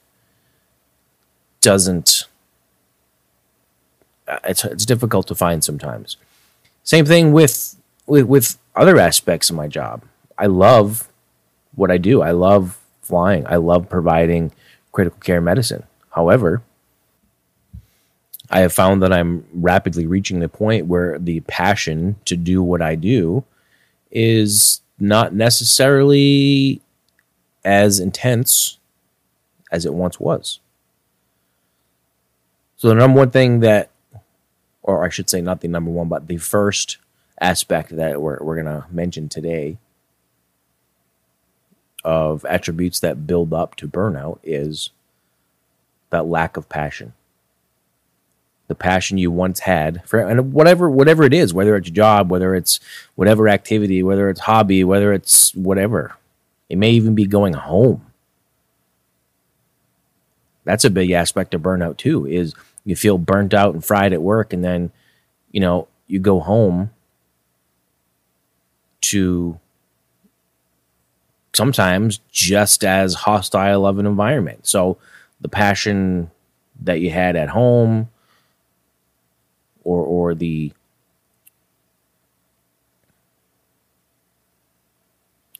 doesn't 1.62 2.26
uh, 4.28 4.40
it's 4.46 4.64
it's 4.66 4.86
difficult 4.86 5.28
to 5.28 5.36
find 5.36 5.64
sometimes. 5.64 6.18
Same 6.84 7.06
thing 7.06 7.32
with 7.32 7.76
with 8.06 8.26
with 8.26 8.58
other 8.76 8.98
aspects 8.98 9.50
of 9.50 9.56
my 9.56 9.68
job. 9.68 10.04
I 10.38 10.48
love 10.48 11.08
what 11.76 11.92
I 11.92 11.98
do. 11.98 12.22
I 12.22 12.32
love 12.32 12.80
flying. 13.02 13.46
I 13.48 13.58
love 13.58 13.90
providing 13.90 14.52
critical 14.92 15.20
care 15.20 15.42
medicine. 15.42 15.84
However, 16.12 16.62
I 18.54 18.60
have 18.60 18.72
found 18.72 19.02
that 19.02 19.12
I'm 19.12 19.44
rapidly 19.52 20.06
reaching 20.06 20.40
the 20.40 20.48
point 20.48 20.86
where 20.86 21.18
the 21.18 21.40
passion 21.40 22.18
to 22.26 22.38
do 22.38 22.62
what 22.62 22.84
I 22.84 22.94
do 22.94 23.44
is 24.12 24.82
not 25.00 25.34
necessarily 25.34 26.80
as 27.66 28.00
intense 28.00 28.78
as 29.72 29.88
it 29.88 29.94
once 29.96 30.20
was. 30.20 30.60
So 32.78 32.90
the 32.90 32.94
number 32.94 33.18
one 33.18 33.32
thing 33.32 33.62
that, 33.62 33.90
or 34.84 35.04
I 35.04 35.10
should 35.10 35.32
say, 35.32 35.42
not 35.42 35.62
the 35.62 35.68
number 35.68 35.90
one, 35.90 36.08
but 36.08 36.28
the 36.28 36.38
first 36.38 36.98
aspect 37.42 37.96
that 37.96 38.22
we're 38.22 38.38
we're 38.40 38.62
gonna 38.62 38.86
mention 38.92 39.30
today 39.30 39.78
of 42.04 42.46
attributes 42.46 43.00
that 43.00 43.26
build 43.26 43.52
up 43.52 43.76
to 43.78 43.88
burnout 43.88 44.38
is 44.44 44.92
that 46.12 46.28
lack 46.28 46.56
of 46.56 46.70
passion. 46.70 47.14
The 48.68 48.76
passion 48.76 49.18
you 49.18 49.30
once 49.30 49.60
had 49.60 50.02
for 50.08 50.20
and 50.20 50.54
whatever 50.54 50.90
whatever 50.90 51.24
it 51.24 51.34
is, 51.34 51.54
whether 51.54 51.76
it's 51.76 51.90
job, 51.90 52.32
whether 52.32 52.56
it's 52.56 52.80
whatever 53.16 53.50
activity, 53.50 54.02
whether 54.02 54.30
it's 54.30 54.42
hobby, 54.42 54.84
whether 54.84 55.14
it's 55.14 55.54
whatever. 55.54 56.16
It 56.70 56.78
may 56.78 56.92
even 56.92 57.14
be 57.14 57.26
going 57.26 57.54
home. 57.54 58.06
That's 60.64 60.86
a 60.86 60.90
big 60.90 61.12
aspect 61.12 61.54
of 61.54 61.62
burnout 61.62 61.98
too, 61.98 62.26
is 62.26 62.56
you 62.86 62.96
feel 62.96 63.18
burnt 63.18 63.54
out 63.54 63.74
and 63.74 63.84
fried 63.84 64.14
at 64.14 64.22
work 64.22 64.54
and 64.54 64.64
then 64.64 64.92
you 65.52 65.60
know 65.60 65.88
you 66.08 66.20
go 66.20 66.40
home 66.40 66.92
to 69.02 69.60
sometimes 71.54 72.20
just 72.32 72.84
as 72.84 73.14
hostile 73.14 73.86
of 73.86 74.00
an 74.00 74.06
environment 74.06 74.66
so 74.66 74.98
the 75.42 75.50
passion 75.50 76.32
that 76.82 77.00
you 77.00 77.12
had 77.12 77.36
at 77.36 77.50
home 77.50 78.10
or 79.84 80.04
or 80.04 80.36
the 80.36 80.72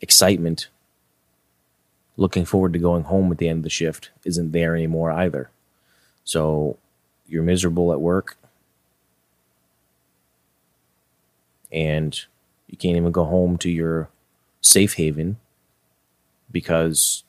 excitement 0.02 0.68
looking 2.18 2.46
forward 2.46 2.74
to 2.74 2.80
going 2.80 3.04
home 3.04 3.32
at 3.32 3.38
the 3.38 3.48
end 3.48 3.60
of 3.60 3.64
the 3.64 3.70
shift 3.70 4.12
isn't 4.26 4.52
there 4.52 4.76
anymore 4.76 5.12
either. 5.12 5.50
So 6.24 6.78
you're 7.28 7.44
miserable 7.44 7.92
at 7.92 8.02
work. 8.02 8.38
And 11.72 12.20
you 12.68 12.78
can't 12.78 12.98
even 12.98 13.12
go 13.12 13.26
home 13.26 13.58
to 13.60 13.70
your 13.70 14.10
safe 14.62 14.94
haven 14.96 15.38
because 16.52 17.24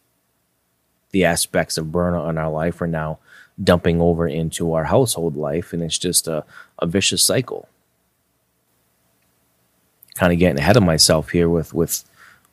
the 1.12 1.24
aspects 1.24 1.78
of 1.78 1.86
burnout 1.86 2.28
in 2.28 2.36
our 2.36 2.50
life 2.50 2.82
are 2.82 2.86
now 2.86 3.18
dumping 3.62 4.00
over 4.00 4.26
into 4.26 4.72
our 4.72 4.84
household 4.84 5.36
life 5.36 5.72
and 5.72 5.82
it's 5.82 5.98
just 5.98 6.26
a, 6.26 6.44
a 6.80 6.86
vicious 6.86 7.22
cycle 7.22 7.68
kind 10.14 10.32
of 10.32 10.38
getting 10.38 10.58
ahead 10.58 10.76
of 10.76 10.82
myself 10.82 11.30
here 11.30 11.48
with 11.48 11.72
with 11.72 12.04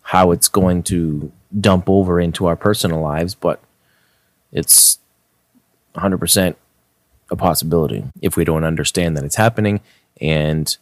how 0.04 0.32
it's 0.32 0.48
going 0.48 0.84
to 0.84 1.32
dump 1.60 1.90
over 1.90 2.20
into 2.20 2.46
our 2.46 2.56
personal 2.56 3.02
lives 3.02 3.34
but 3.34 3.62
it's 4.52 5.00
100% 5.96 6.56
a 7.30 7.36
possibility 7.36 8.04
if 8.22 8.36
we 8.36 8.44
don't 8.44 8.64
understand 8.64 9.16
that 9.16 9.24
it's 9.24 9.36
happening. 9.36 9.82
And 10.20 10.76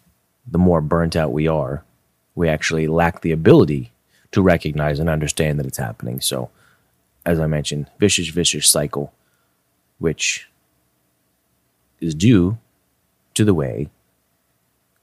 the 0.48 0.58
more 0.58 0.82
burnt 0.82 1.16
out 1.16 1.32
we 1.32 1.48
are, 1.48 1.84
we 2.36 2.50
actually 2.50 2.88
lack 2.88 3.22
the 3.22 3.32
ability 3.32 3.92
to 4.32 4.42
recognize 4.42 5.00
and 5.00 5.10
understand 5.10 5.60
that 5.60 5.66
it's 5.66 5.78
happening. 5.78 6.22
So, 6.22 6.50
as 7.26 7.40
I 7.40 7.48
mentioned, 7.48 7.90
vicious, 8.00 8.30
vicious 8.30 8.68
cycle, 8.70 9.14
which 10.00 10.50
is 12.00 12.16
due 12.16 12.58
to 13.34 13.46
the 13.46 13.54
way 13.54 13.90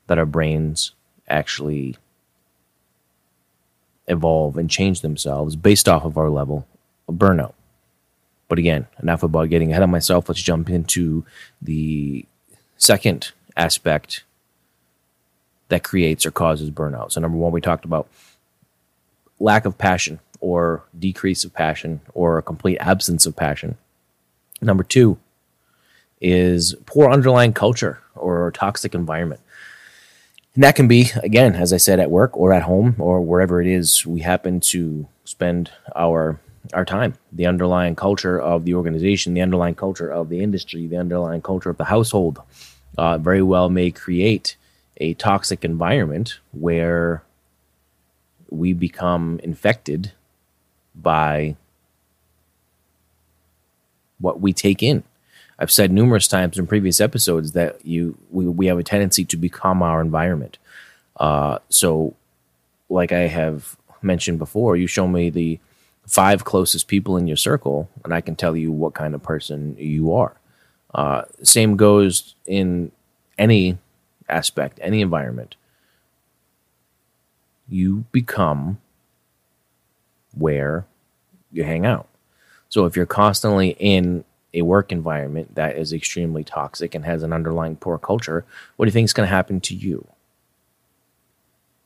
that 0.06 0.18
our 0.18 0.26
brains 0.26 0.92
actually 1.28 1.96
evolve 4.09 4.56
and 4.56 4.70
change 4.70 5.00
themselves 5.00 5.56
based 5.56 5.88
off 5.88 6.04
of 6.04 6.16
our 6.16 6.30
level 6.30 6.66
of 7.09 7.16
burnout. 7.16 7.54
But 8.48 8.59
again, 8.59 8.87
enough 9.02 9.22
about 9.22 9.50
getting 9.50 9.72
ahead 9.72 9.82
of 9.82 9.90
myself. 9.90 10.28
Let's 10.28 10.42
jump 10.42 10.70
into 10.70 11.24
the 11.61 12.24
second 12.76 13.32
aspect 13.56 14.24
that 15.68 15.82
creates 15.82 16.24
or 16.24 16.30
causes 16.30 16.70
burnout. 16.70 17.12
So, 17.12 17.20
number 17.20 17.37
one, 17.37 17.52
we 17.52 17.61
talked 17.61 17.85
about 17.85 18.09
lack 19.40 19.64
of 19.64 19.76
passion 19.76 20.20
or 20.40 20.85
decrease 20.96 21.44
of 21.44 21.52
passion 21.52 22.00
or 22.14 22.38
a 22.38 22.42
complete 22.42 22.78
absence 22.78 23.26
of 23.26 23.35
passion. 23.35 23.76
Number 24.61 24.83
two 24.83 25.19
is 26.21 26.75
poor 26.87 27.11
underlying 27.11 27.53
culture 27.53 28.01
or 28.14 28.51
toxic 28.53 28.95
environment. 28.95 29.40
And 30.55 30.64
that 30.64 30.75
can 30.75 30.88
be, 30.88 31.11
again, 31.23 31.55
as 31.55 31.73
I 31.73 31.77
said, 31.77 32.01
at 32.01 32.11
work 32.11 32.37
or 32.37 32.53
at 32.53 32.62
home 32.62 32.97
or 32.99 33.21
wherever 33.21 33.61
it 33.61 33.66
is 33.66 34.07
we 34.07 34.21
happen 34.21 34.61
to 34.61 35.07
spend 35.25 35.71
our 35.95 36.40
our 36.75 36.85
time, 36.85 37.14
the 37.31 37.47
underlying 37.47 37.95
culture 37.95 38.40
of 38.40 38.64
the 38.64 38.75
organization, 38.75 39.35
the 39.35 39.40
underlying 39.40 39.77
culture 39.77 40.11
of 40.11 40.29
the 40.29 40.40
industry, 40.40 40.88
the 40.88 40.97
underlying 40.97 41.40
culture 41.40 41.71
of 41.71 41.77
the 41.77 41.85
household, 41.85 42.40
uh, 42.99 43.19
very 43.19 43.42
well 43.42 43.69
may 43.71 43.90
create 43.92 44.57
a 44.97 45.14
toxic 45.14 45.64
environment 45.64 46.40
where 46.51 47.23
we 48.51 48.73
become 48.73 49.38
infected 49.45 50.12
by 50.95 51.55
what 54.18 54.40
we 54.40 54.52
take 54.52 54.83
in. 54.83 55.02
I've 55.59 55.70
said 55.70 55.90
numerous 55.90 56.29
times 56.29 56.59
in 56.59 56.66
previous 56.66 57.00
episodes 57.00 57.52
that 57.52 57.85
you 57.85 58.18
we, 58.31 58.46
we 58.46 58.66
have 58.66 58.79
a 58.79 58.83
tendency 58.83 59.24
to 59.24 59.37
become 59.37 59.83
our 59.83 60.00
environment. 60.00 60.59
Uh, 61.18 61.59
so, 61.68 62.14
like 62.88 63.12
I 63.12 63.26
have 63.29 63.76
mentioned 64.02 64.38
before, 64.38 64.76
you 64.76 64.87
show 64.87 65.09
me 65.09 65.31
the 65.31 65.59
five 66.07 66.44
closest 66.44 66.88
people 66.88 67.16
in 67.16 67.26
your 67.26 67.37
circle, 67.37 67.88
and 68.05 68.12
I 68.12 68.20
can 68.20 68.37
tell 68.37 68.57
you 68.57 68.70
what 68.70 68.94
kind 68.94 69.14
of 69.14 69.22
person 69.22 69.76
you 69.79 70.12
are. 70.12 70.37
Uh, 70.94 71.22
same 71.42 71.76
goes 71.76 72.35
in 72.46 72.92
any 73.38 73.79
aspect, 74.29 74.79
any 74.83 75.00
environment. 75.00 75.57
You 77.68 78.05
become 78.12 78.79
where 80.35 80.87
you 81.50 81.64
hang 81.64 81.85
out. 81.85 82.09
So 82.68 82.85
if 82.85 82.96
you're 82.96 83.07
constantly 83.07 83.76
in 83.79 84.24
a 84.55 84.62
work 84.62 84.90
environment 84.92 85.55
that 85.55 85.76
is 85.76 85.92
extremely 85.92 86.44
toxic 86.44 86.94
and 86.94 87.05
has 87.05 87.22
an 87.22 87.33
underlying 87.33 87.76
poor 87.76 87.98
culture, 87.98 88.44
what 88.76 88.87
do 88.87 88.88
you 88.88 88.92
think 88.92 89.05
is 89.05 89.12
going 89.12 89.29
to 89.29 89.35
happen 89.35 89.61
to 89.61 89.74
you? 89.74 90.07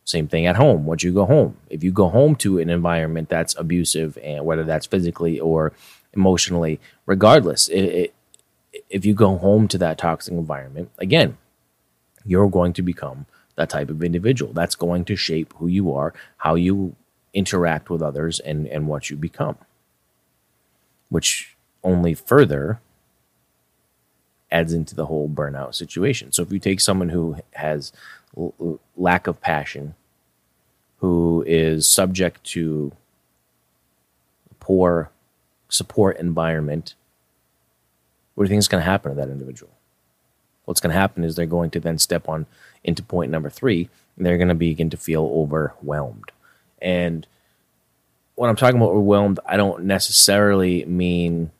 Same 0.04 0.28
thing 0.28 0.46
at 0.46 0.56
home. 0.56 0.86
Once 0.86 1.02
you 1.02 1.12
go 1.12 1.24
home, 1.24 1.56
if 1.68 1.84
you 1.84 1.92
go 1.92 2.08
home 2.08 2.34
to 2.36 2.58
an 2.58 2.70
environment 2.70 3.28
that's 3.28 3.56
abusive, 3.56 4.18
and 4.22 4.44
whether 4.44 4.64
that's 4.64 4.86
physically 4.86 5.38
or 5.38 5.72
emotionally, 6.12 6.80
regardless, 7.06 7.68
it, 7.68 7.82
it, 7.82 8.14
if 8.88 9.04
you 9.04 9.14
go 9.14 9.36
home 9.38 9.68
to 9.68 9.78
that 9.78 9.98
toxic 9.98 10.32
environment, 10.32 10.90
again, 10.98 11.36
you're 12.24 12.48
going 12.48 12.72
to 12.72 12.82
become 12.82 13.26
that 13.56 13.70
type 13.70 13.90
of 13.90 14.02
individual. 14.02 14.52
That's 14.52 14.74
going 14.74 15.04
to 15.06 15.16
shape 15.16 15.54
who 15.58 15.66
you 15.66 15.92
are, 15.92 16.12
how 16.38 16.54
you 16.54 16.96
interact 17.32 17.90
with 17.90 18.02
others, 18.02 18.40
and, 18.40 18.66
and 18.66 18.88
what 18.88 19.10
you 19.10 19.16
become, 19.16 19.58
which 21.10 21.56
only 21.84 22.14
further 22.14 22.80
adds 24.50 24.72
into 24.72 24.94
the 24.94 25.06
whole 25.06 25.28
burnout 25.28 25.74
situation. 25.74 26.32
So 26.32 26.42
if 26.42 26.52
you 26.52 26.58
take 26.58 26.80
someone 26.80 27.10
who 27.10 27.36
has 27.52 27.92
l- 28.36 28.80
lack 28.96 29.26
of 29.26 29.40
passion, 29.40 29.94
who 30.98 31.44
is 31.46 31.88
subject 31.88 32.42
to 32.44 32.92
poor 34.58 35.10
support 35.68 36.16
environment, 36.18 36.94
what 38.34 38.44
do 38.44 38.48
you 38.48 38.52
think 38.52 38.60
is 38.60 38.68
going 38.68 38.82
to 38.82 38.90
happen 38.90 39.10
to 39.10 39.16
that 39.16 39.30
individual? 39.30 39.72
What's 40.64 40.80
going 40.80 40.92
to 40.92 40.98
happen 40.98 41.24
is 41.24 41.34
they're 41.34 41.46
going 41.46 41.70
to 41.70 41.80
then 41.80 41.98
step 41.98 42.28
on 42.28 42.46
into 42.84 43.02
point 43.02 43.30
number 43.30 43.50
three, 43.50 43.88
and 44.16 44.26
they're 44.26 44.36
going 44.38 44.48
to 44.48 44.54
begin 44.54 44.90
to 44.90 44.96
feel 44.96 45.24
overwhelmed. 45.24 46.32
And 46.80 47.26
when 48.40 48.48
I'm 48.48 48.56
talking 48.56 48.78
about 48.78 48.92
overwhelmed, 48.92 49.38
I 49.44 49.58
don't 49.58 49.84
necessarily 49.84 50.82
mean 50.86 51.50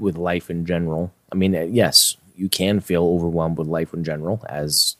with 0.00 0.16
life 0.16 0.48
in 0.48 0.64
general. 0.64 1.12
I 1.30 1.34
mean, 1.34 1.54
uh, 1.54 1.60
yes, 1.64 2.16
you 2.34 2.48
can 2.48 2.80
feel 2.80 3.04
overwhelmed 3.04 3.58
with 3.58 3.66
life 3.66 3.92
in 3.92 4.02
general, 4.02 4.42
as 4.48 4.96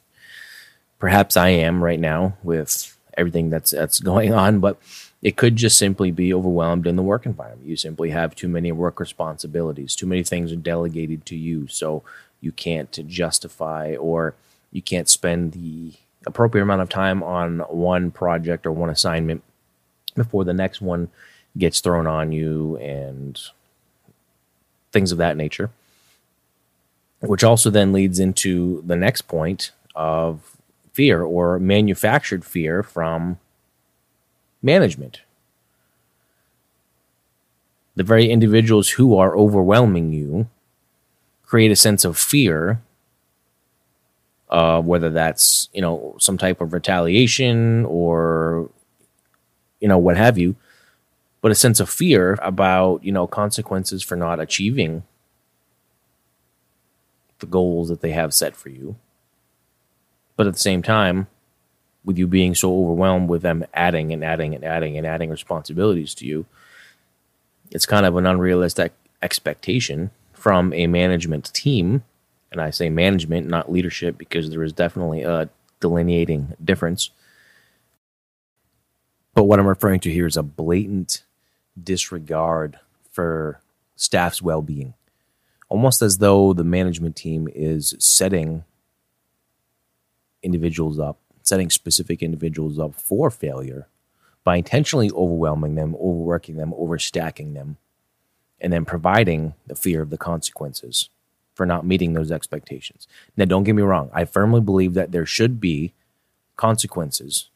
perhaps 0.99 1.38
I 1.38 1.49
am 1.49 1.83
right 1.83 1.99
now 1.99 2.37
with 2.43 2.95
everything 3.17 3.49
that's 3.49 3.71
that's 3.71 3.99
going 4.12 4.35
on, 4.35 4.61
but 4.61 4.77
it 5.23 5.38
could 5.38 5.57
just 5.57 5.79
simply 5.79 6.11
be 6.11 6.35
overwhelmed 6.35 6.87
in 6.87 6.97
the 6.97 7.03
work 7.03 7.25
environment. 7.25 7.67
You 7.67 7.77
simply 7.77 8.11
have 8.11 8.35
too 8.35 8.49
many 8.49 8.73
work 8.73 9.01
responsibilities, 9.01 9.97
too 9.97 10.07
many 10.07 10.23
things 10.23 10.53
are 10.53 10.57
delegated 10.57 11.25
to 11.27 11.35
you, 11.35 11.67
so 11.69 12.03
you 12.43 12.53
can't 12.53 13.09
justify 13.09 13.97
or 13.99 14.35
you 14.71 14.83
can't 14.83 15.09
spend 15.09 15.53
the 15.53 15.95
appropriate 16.27 16.65
amount 16.65 16.83
of 16.83 16.91
time 16.91 17.23
on 17.23 17.61
one 17.71 18.11
project 18.11 18.67
or 18.67 18.73
one 18.73 18.91
assignment 18.91 19.43
before 20.14 20.44
the 20.44 20.55
next 20.55 20.81
one 20.81 21.09
gets 21.57 21.81
thrown 21.81 22.07
on 22.07 22.33
you 22.33 22.77
and 22.79 23.40
things 24.92 25.12
of 25.12 25.18
that 25.18 25.37
nature. 25.37 25.70
Which 27.20 27.44
also 27.44 27.70
then 27.70 27.92
leads 27.92 28.18
into 28.18 28.83
the 28.85 28.96
next 28.96 29.22
point 29.22 29.70
of 29.94 30.57
fear 30.92 31.22
or 31.22 31.59
manufactured 31.59 32.44
fear 32.44 32.83
from 32.83 33.38
management. 34.62 35.22
The 37.94 38.03
very 38.03 38.31
individuals 38.31 38.90
who 38.90 39.16
are 39.16 39.37
overwhelming 39.37 40.12
you 40.12 40.48
create 41.44 41.70
a 41.70 41.77
sense 41.77 42.05
of 42.05 42.16
fear, 42.16 42.81
uh, 44.48 44.81
whether 44.81 45.11
that's 45.11 45.68
you 45.75 45.83
know 45.83 46.16
some 46.18 46.38
type 46.38 46.61
of 46.61 46.72
retaliation 46.72 47.85
or 47.85 48.70
you 49.83 49.88
know 49.88 49.99
what 49.99 50.18
have 50.18 50.38
you, 50.38 50.57
but 51.42 51.53
a 51.53 51.57
sense 51.57 51.81
of 51.81 51.90
fear 51.90 52.38
about 52.42 53.05
you 53.05 53.12
know 53.12 53.27
consequences 53.27 54.03
for 54.03 54.16
not 54.16 54.40
achieving 54.40 55.05
the 57.40 57.47
goals 57.47 57.88
that 57.90 58.01
they 58.01 58.12
have 58.12 58.33
set 58.33 58.57
for 58.57 58.68
you. 58.71 58.97
But 60.37 60.47
at 60.47 60.55
the 60.55 60.59
same 60.59 60.83
time, 60.83 61.27
with 62.05 62.18
you 62.18 62.27
being 62.27 62.55
so 62.55 62.75
overwhelmed 62.85 63.29
with 63.31 63.42
them 63.42 63.64
adding 63.75 64.12
and 64.12 64.25
adding 64.25 64.55
and 64.55 64.64
adding 64.64 64.99
and 64.99 65.07
adding 65.07 65.31
responsibilities 65.31 66.14
to 66.16 66.27
you, 66.27 66.47
it's 67.71 67.87
kind 67.87 68.07
of 68.07 68.16
an 68.16 68.27
unrealistic 68.27 68.92
expectation 69.23 70.11
from 70.33 70.73
a 70.73 70.87
management 70.87 71.53
team. 71.55 72.05
And 72.51 72.61
I 72.61 72.71
say 72.71 72.90
management, 72.90 73.47
not 73.47 73.73
leadership, 73.73 74.18
because 74.18 74.51
there 74.51 74.62
is 74.62 74.73
definitely 74.73 75.23
a 75.23 75.49
delineating 75.81 76.55
difference. 76.62 77.11
But 79.35 79.45
what 79.45 79.59
I'm 79.59 79.66
referring 79.66 80.01
to 80.01 80.11
here 80.11 80.27
is 80.27 80.37
a 80.37 80.42
blatant 80.42 81.25
disregard 81.83 82.79
for 83.11 83.61
staff's 83.97 84.42
well 84.42 84.62
being, 84.62 84.95
almost 85.68 86.03
as 86.03 86.18
though 86.18 86.53
the 86.53 86.64
management 86.64 87.16
team 87.16 87.49
is 87.55 87.95
setting 87.99 88.64
individuals 90.42 90.99
up, 90.99 91.18
setting 91.42 91.71
specific 91.71 92.23
individuals 92.23 92.79
up 92.79 92.95
for 92.95 93.31
failure 93.31 93.88
by 94.45 94.57
intentionally 94.57 95.11
overwhelming 95.12 95.77
them, 95.77 95.95
overworking 95.95 96.57
them, 96.57 96.73
overstacking 96.73 97.55
them, 97.55 97.77
and 98.61 98.73
then 98.73 98.85
providing 98.85 99.55
the 99.66 99.75
fear 99.75 100.03
of 100.03 100.11
the 100.11 100.18
consequences 100.18 101.09
for 101.55 101.64
not 101.64 101.87
meeting 101.87 102.12
those 102.12 102.33
expectations. 102.33 103.07
Now, 103.37 103.45
don't 103.45 103.64
get 103.64 103.75
me 103.75 103.83
wrong, 103.83 104.11
I 104.12 104.25
firmly 104.25 104.61
believe 104.61 104.95
that 104.95 105.12
there 105.12 105.27
should 105.27 105.61
be 105.61 105.92
consequences 106.57 107.49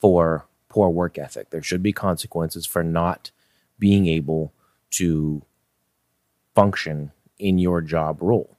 for 0.00 0.46
poor 0.72 0.88
work 0.88 1.18
ethic. 1.18 1.50
There 1.50 1.62
should 1.62 1.82
be 1.82 1.92
consequences 1.92 2.64
for 2.64 2.82
not 2.82 3.30
being 3.78 4.06
able 4.06 4.54
to 4.92 5.42
function 6.54 7.12
in 7.38 7.58
your 7.58 7.82
job 7.82 8.22
role. 8.22 8.56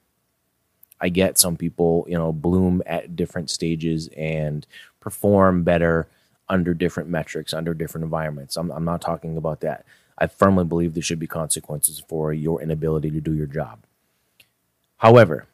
I 1.00 1.08
get 1.08 1.38
some 1.38 1.56
people, 1.56 2.06
you 2.08 2.16
know, 2.16 2.32
bloom 2.32 2.82
at 2.86 3.16
different 3.16 3.50
stages 3.50 4.08
and 4.16 4.64
perform 5.00 5.64
better 5.64 6.06
under 6.48 6.72
different 6.72 7.08
metrics, 7.08 7.52
under 7.52 7.74
different 7.74 8.04
environments. 8.04 8.56
I'm, 8.56 8.70
I'm 8.70 8.84
not 8.84 9.00
talking 9.00 9.36
about 9.36 9.60
that. 9.62 9.84
I 10.16 10.28
firmly 10.28 10.64
believe 10.64 10.94
there 10.94 11.02
should 11.02 11.18
be 11.18 11.26
consequences 11.26 12.00
for 12.08 12.32
your 12.32 12.62
inability 12.62 13.10
to 13.10 13.20
do 13.20 13.34
your 13.34 13.48
job. 13.48 13.80
However, 14.98 15.46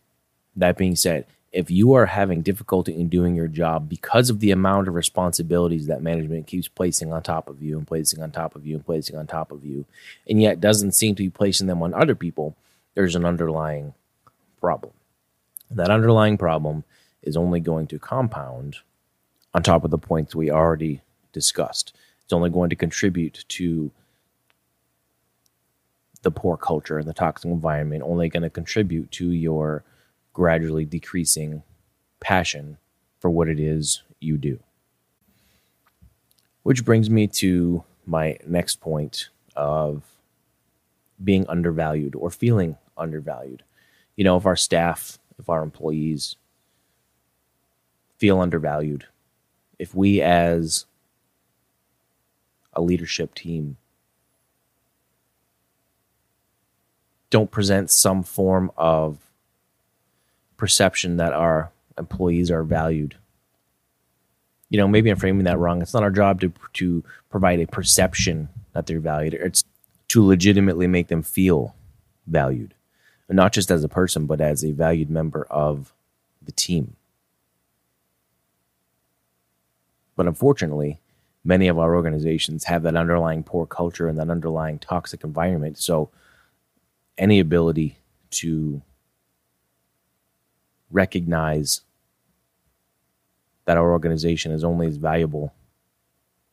that 0.57 0.77
being 0.77 0.94
said, 0.94 1.25
if 1.53 1.71
you 1.71 1.93
are 1.95 2.07
having 2.07 2.43
difficulty 2.43 2.95
in 2.95 3.09
doing 3.09 3.35
your 3.35 3.49
job 3.49 3.89
because 3.89 4.31
of 4.31 4.39
the 4.39 4.53
amount 4.53 4.87
of 4.87 4.95
responsibilities 4.95 5.89
that 5.89 6.03
management 6.03 6.47
keeps 6.47 6.69
placing 6.69 7.13
on 7.13 7.23
top 7.23 7.49
of 7.49 7.61
you 7.61 7.77
and 7.77 7.87
placing 7.87 8.23
on 8.23 8.31
top 8.31 8.55
of 8.55 8.65
you 8.65 8.77
and 8.77 8.87
placing 8.87 9.17
on 9.17 9.27
top 9.27 9.51
of 9.51 9.65
you, 9.65 9.85
and 10.29 10.41
yet 10.41 10.61
doesn't 10.61 10.93
seem 10.93 11.15
to 11.17 11.25
be 11.25 11.31
placing 11.31 11.67
them 11.67 11.83
on 11.83 11.93
other 11.93 12.15
people, 12.15 12.57
there's 12.95 13.17
an 13.17 13.25
underlying 13.25 13.95
problem. 14.61 14.93
That 15.71 15.91
underlying 15.91 16.39
problem 16.39 16.85
is 17.23 17.37
only 17.37 17.61
going 17.61 17.89
to 17.89 17.99
compound 17.99 18.77
on 19.53 19.63
top 19.63 19.85
of 19.85 19.91
the 19.91 19.99
points 19.99 20.35
we 20.35 20.51
already 20.51 21.01
discussed. 21.33 21.95
It's 22.25 22.33
only 22.33 22.51
going 22.51 22.71
to 22.71 22.77
contribute 22.77 23.45
to 23.49 23.91
the 26.23 26.31
poor 26.31 26.57
culture 26.57 26.99
and 26.99 27.09
the 27.09 27.15
toxic 27.15 27.51
environment, 27.51 28.03
only 28.05 28.29
going 28.29 28.43
to 28.43 28.51
contribute 28.51 29.11
to 29.13 29.31
your 29.31 29.83
gradually 30.40 30.87
decreasing 30.87 31.62
passion 32.18 32.79
for 33.18 33.29
what 33.29 33.46
it 33.46 33.61
is 33.61 34.03
you 34.20 34.38
do. 34.38 34.59
Which 36.62 36.83
brings 36.83 37.11
me 37.11 37.26
to 37.26 37.85
my 38.07 38.38
next 38.46 38.81
point 38.81 39.29
of 39.55 40.03
being 41.22 41.46
undervalued 41.46 42.14
or 42.14 42.31
feeling 42.31 42.79
undervalued. 42.96 43.64
You 44.16 44.24
know, 44.24 44.38
if 44.38 44.46
our 44.46 44.57
staff 44.57 45.18
if 45.38 45.50
our 45.50 45.62
employees 45.62 46.37
feel 48.16 48.40
undervalued, 48.40 49.05
if 49.79 49.94
we 49.94 50.22
as 50.22 50.87
a 52.72 52.81
leadership 52.81 53.35
team 53.35 53.76
don't 57.29 57.50
present 57.50 57.90
some 57.90 58.22
form 58.22 58.72
of 58.79 59.30
perception 60.61 61.16
that 61.16 61.33
our 61.33 61.73
employees 61.99 62.51
are 62.51 62.62
valued. 62.62 63.16
You 64.68 64.79
know, 64.79 64.87
maybe 64.87 65.11
I'm 65.11 65.18
framing 65.18 65.44
that 65.44 65.59
wrong. 65.59 65.83
It's 65.83 65.94
not 65.94 66.05
our 66.05 66.11
job 66.12 66.40
to 66.42 66.53
to 66.75 67.03
provide 67.31 67.59
a 67.61 67.66
perception 67.66 68.49
that 68.73 68.87
they're 68.87 69.01
valued. 69.01 69.35
It's 69.35 69.64
to 70.09 70.25
legitimately 70.25 70.87
make 70.87 71.09
them 71.09 71.23
feel 71.23 71.75
valued 72.27 72.75
not 73.33 73.53
just 73.53 73.70
as 73.70 73.85
a 73.85 73.88
person, 73.88 74.27
but 74.27 74.40
as 74.40 74.64
a 74.64 74.73
valued 74.73 75.11
member 75.11 75.46
of 75.51 75.92
the 76.42 76.53
team. 76.53 76.96
But 80.16 80.27
unfortunately, 80.27 81.01
many 81.44 81.68
of 81.68 81.79
our 81.79 81.94
organizations 81.94 82.64
have 82.64 82.83
that 82.83 82.96
underlying 82.96 83.42
poor 83.42 83.66
culture 83.66 84.09
and 84.09 84.18
that 84.18 84.31
underlying 84.31 84.79
toxic 84.79 85.25
environment. 85.25 85.79
So, 85.79 86.11
any 87.16 87.38
ability 87.38 87.99
to 88.31 88.83
recognize 90.90 91.83
that 93.64 93.76
our 93.76 93.92
organization 93.92 94.53
is 94.53 94.64
only 94.64 94.87
as 94.87 94.96
valuable 94.96 95.53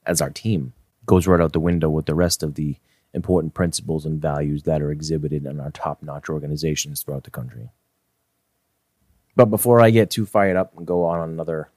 as 0.05 0.21
our 0.21 0.29
team 0.29 0.73
goes 1.05 1.27
right 1.27 1.41
out 1.41 1.53
the 1.53 1.59
window 1.59 1.89
with 1.89 2.05
the 2.05 2.15
rest 2.15 2.43
of 2.43 2.55
the 2.55 2.75
important 3.13 3.53
principles 3.53 4.05
and 4.05 4.21
values 4.21 4.63
that 4.63 4.81
are 4.81 4.91
exhibited 4.91 5.45
in 5.45 5.59
our 5.59 5.71
top 5.71 6.03
notch 6.03 6.29
organizations 6.29 7.01
throughout 7.01 7.23
the 7.23 7.31
country. 7.31 7.69
But 9.35 9.45
before 9.45 9.81
I 9.81 9.89
get 9.89 10.09
too 10.09 10.25
fired 10.25 10.57
up 10.57 10.75
and 10.77 10.85
go 10.85 11.05
on 11.05 11.29
another 11.29 11.69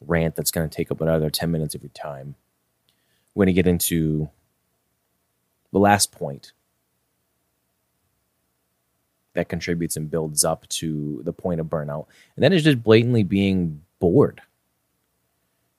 rant 0.00 0.36
that's 0.36 0.50
going 0.50 0.68
to 0.68 0.74
take 0.74 0.90
up 0.90 1.00
another 1.00 1.30
10 1.30 1.50
minutes 1.50 1.74
of 1.74 1.82
your 1.82 1.90
time, 1.90 2.34
we're 3.34 3.44
going 3.44 3.54
to 3.54 3.62
get 3.62 3.68
into 3.68 4.28
the 5.72 5.78
last 5.78 6.12
point 6.12 6.52
that 9.38 9.48
contributes 9.48 9.96
and 9.96 10.10
builds 10.10 10.44
up 10.44 10.68
to 10.68 11.20
the 11.22 11.32
point 11.32 11.60
of 11.60 11.68
burnout. 11.68 12.06
And 12.34 12.42
then 12.42 12.52
is 12.52 12.64
just 12.64 12.82
blatantly 12.82 13.22
being 13.22 13.82
bored. 14.00 14.40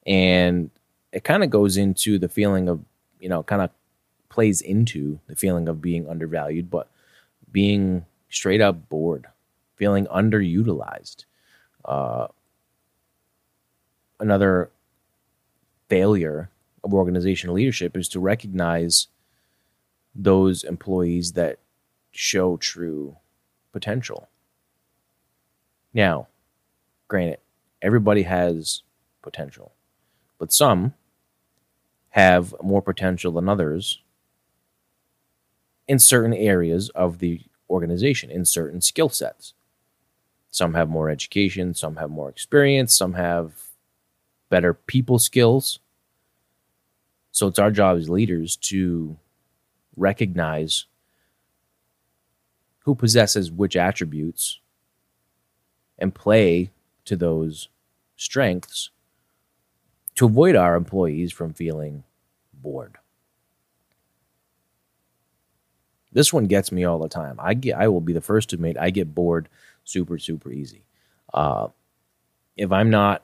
And 0.06 0.69
it 1.12 1.26
kind 1.26 1.43
of 1.43 1.50
goes 1.50 1.76
into 1.76 2.17
the 2.17 2.30
feeling 2.30 2.69
of, 2.69 2.80
you 3.19 3.28
know, 3.28 3.43
kind 3.43 3.62
of 3.62 3.69
plays 4.30 4.62
into 4.62 5.19
the 5.28 5.36
feeling 5.36 5.67
of 5.67 5.82
being 5.82 6.08
undervalued, 6.08 6.72
but 6.72 6.89
being 7.52 8.06
straight 8.30 8.62
up 8.62 8.88
bored, 8.88 9.28
feeling 9.76 10.06
underutilized. 10.06 11.26
Uh, 11.84 12.28
another 14.22 14.69
failure 15.89 16.50
of 16.82 16.93
organizational 16.93 17.56
leadership 17.56 17.98
is 17.98 18.08
to 18.08 18.22
recognize 18.22 19.08
those 20.15 20.63
employees 20.63 21.34
that 21.34 21.60
show 22.12 22.56
true 22.56 23.17
potential. 23.71 24.29
Now, 25.93 26.27
granted, 27.08 27.39
everybody 27.82 28.23
has 28.23 28.84
potential, 29.21 29.73
but 30.38 30.53
some 30.53 30.93
have 32.12 32.53
more 32.62 32.82
potential 32.82 33.32
than 33.34 33.49
others 33.49 33.99
in 35.88 35.99
certain 35.99 36.34
areas 36.34 36.89
of 36.89 37.19
the 37.19 37.41
organization, 37.69 38.29
in 38.29 38.45
certain 38.45 38.82
skill 38.82 39.10
sets. 39.10 39.53
Some 40.51 40.73
have 40.73 40.89
more 40.89 41.10
education, 41.10 41.73
some 41.73 41.97
have 41.97 42.10
more 42.10 42.29
experience, 42.29 42.95
some 42.95 43.13
have 43.13 43.53
better 44.49 44.73
people 44.73 45.19
skills. 45.19 45.79
So 47.32 47.47
it's 47.47 47.60
our 47.60 47.71
job 47.71 47.97
as 47.97 48.10
leaders 48.10 48.55
to 48.58 49.17
recognize 49.95 50.86
who 52.89 52.95
possesses 52.95 53.52
which 53.52 53.75
attributes 53.75 54.62
and 55.99 56.15
play 56.15 56.71
to 57.06 57.15
those 57.15 57.69
strengths 58.15 58.89
to 60.15 60.25
avoid 60.25 60.56
our 60.56 60.75
employees 60.75 61.32
from 61.32 61.54
feeling 61.54 62.04
bored. 62.52 62.95
This 66.12 66.34
one 66.34 66.47
gets 66.47 66.71
me 66.71 66.84
all 66.84 66.97
the 66.97 67.08
time. 67.08 67.36
I 67.38 67.54
get 67.54 67.78
I 67.78 67.88
will 67.89 68.02
be 68.02 68.13
the 68.13 68.21
first 68.21 68.49
to 68.49 68.56
admit 68.56 68.75
I 68.75 68.89
get 68.89 69.13
bored 69.13 69.49
super 69.84 70.17
super 70.17 70.52
easy. 70.52 70.82
Uh, 71.32 71.67
if 72.58 72.71
I'm 72.71 72.89
not 72.89 73.21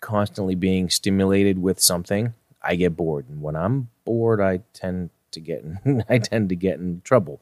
constantly 0.00 0.54
being 0.54 0.90
stimulated 0.90 1.62
with 1.62 1.80
something, 1.80 2.34
I 2.60 2.76
get 2.76 2.94
bored, 2.94 3.24
and 3.30 3.40
when 3.40 3.56
I'm 3.56 3.88
bored, 4.04 4.42
I 4.42 4.60
tend 4.74 5.08
to 5.30 5.40
get 5.40 5.64
in, 5.64 6.04
I 6.10 6.18
tend 6.18 6.50
to 6.50 6.56
get 6.56 6.78
in 6.78 7.00
trouble. 7.04 7.40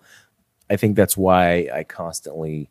I 0.68 0.76
think 0.76 0.96
that's 0.96 1.16
why 1.16 1.68
I 1.72 1.84
constantly 1.84 2.68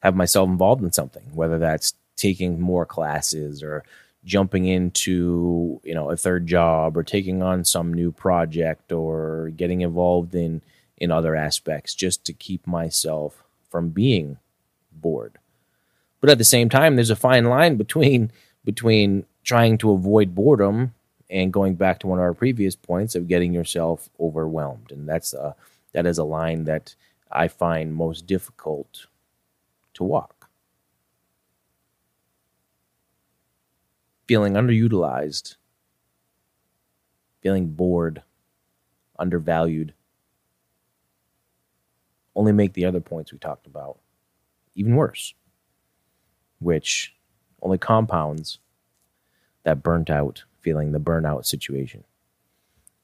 have 0.00 0.14
myself 0.14 0.48
involved 0.48 0.82
in 0.82 0.92
something, 0.92 1.24
whether 1.34 1.58
that's 1.58 1.94
taking 2.16 2.60
more 2.60 2.86
classes 2.86 3.62
or 3.62 3.84
jumping 4.24 4.66
into 4.66 5.80
you 5.84 5.94
know 5.94 6.10
a 6.10 6.16
third 6.16 6.46
job 6.46 6.96
or 6.96 7.02
taking 7.02 7.42
on 7.42 7.64
some 7.64 7.94
new 7.94 8.10
project 8.10 8.90
or 8.90 9.50
getting 9.56 9.82
involved 9.82 10.34
in 10.34 10.60
in 10.98 11.10
other 11.10 11.36
aspects 11.36 11.94
just 11.94 12.24
to 12.24 12.32
keep 12.32 12.66
myself 12.66 13.42
from 13.70 13.90
being 13.90 14.38
bored. 14.92 15.38
But 16.20 16.30
at 16.30 16.38
the 16.38 16.44
same 16.44 16.68
time, 16.68 16.96
there's 16.96 17.10
a 17.10 17.16
fine 17.16 17.44
line 17.44 17.76
between 17.76 18.30
between 18.64 19.26
trying 19.44 19.78
to 19.78 19.92
avoid 19.92 20.34
boredom 20.34 20.92
and 21.30 21.52
going 21.52 21.74
back 21.74 22.00
to 22.00 22.06
one 22.06 22.18
of 22.18 22.22
our 22.22 22.34
previous 22.34 22.76
points 22.76 23.14
of 23.14 23.28
getting 23.28 23.52
yourself 23.52 24.08
overwhelmed. 24.20 24.90
And 24.90 25.08
that's 25.08 25.32
a, 25.34 25.54
that 25.92 26.06
is 26.06 26.18
a 26.18 26.24
line 26.24 26.64
that 26.64 26.94
I 27.30 27.48
find 27.48 27.94
most 27.94 28.26
difficult 28.26 29.06
to 29.94 30.04
walk. 30.04 30.48
Feeling 34.28 34.54
underutilized, 34.54 35.56
feeling 37.42 37.68
bored, 37.68 38.22
undervalued, 39.18 39.94
only 42.34 42.52
make 42.52 42.74
the 42.74 42.84
other 42.84 43.00
points 43.00 43.32
we 43.32 43.38
talked 43.38 43.66
about 43.66 43.98
even 44.74 44.94
worse, 44.94 45.34
which 46.58 47.14
only 47.62 47.78
compounds 47.78 48.58
that 49.64 49.82
burnt 49.82 50.10
out 50.10 50.44
feeling, 50.60 50.92
the 50.92 51.00
burnout 51.00 51.46
situation. 51.46 52.04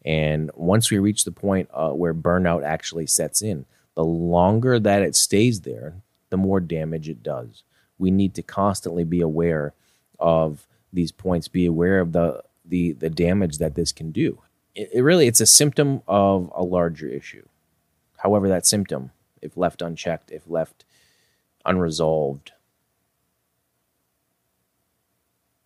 And 0.04 0.50
once 0.54 0.90
we 0.90 0.98
reach 0.98 1.24
the 1.24 1.32
point 1.32 1.68
uh, 1.72 1.90
where 1.90 2.14
burnout 2.14 2.64
actually 2.64 3.06
sets 3.06 3.40
in, 3.40 3.64
the 3.94 4.04
longer 4.04 4.78
that 4.78 5.02
it 5.02 5.14
stays 5.14 5.60
there, 5.60 5.96
the 6.30 6.36
more 6.36 6.60
damage 6.60 7.08
it 7.08 7.22
does. 7.22 7.62
We 7.98 8.10
need 8.10 8.34
to 8.34 8.42
constantly 8.42 9.04
be 9.04 9.20
aware 9.20 9.74
of 10.18 10.66
these 10.92 11.12
points, 11.12 11.48
be 11.48 11.66
aware 11.66 12.00
of 12.00 12.12
the 12.12 12.42
the 12.64 12.92
the 12.92 13.10
damage 13.10 13.58
that 13.58 13.74
this 13.74 13.92
can 13.92 14.12
do. 14.12 14.40
It, 14.74 14.90
it 14.94 15.02
really 15.02 15.26
it's 15.26 15.40
a 15.40 15.46
symptom 15.46 16.02
of 16.06 16.50
a 16.54 16.62
larger 16.62 17.08
issue. 17.08 17.46
However, 18.18 18.48
that 18.48 18.66
symptom 18.66 19.10
if 19.42 19.56
left 19.56 19.82
unchecked, 19.82 20.30
if 20.30 20.48
left 20.48 20.84
unresolved, 21.66 22.52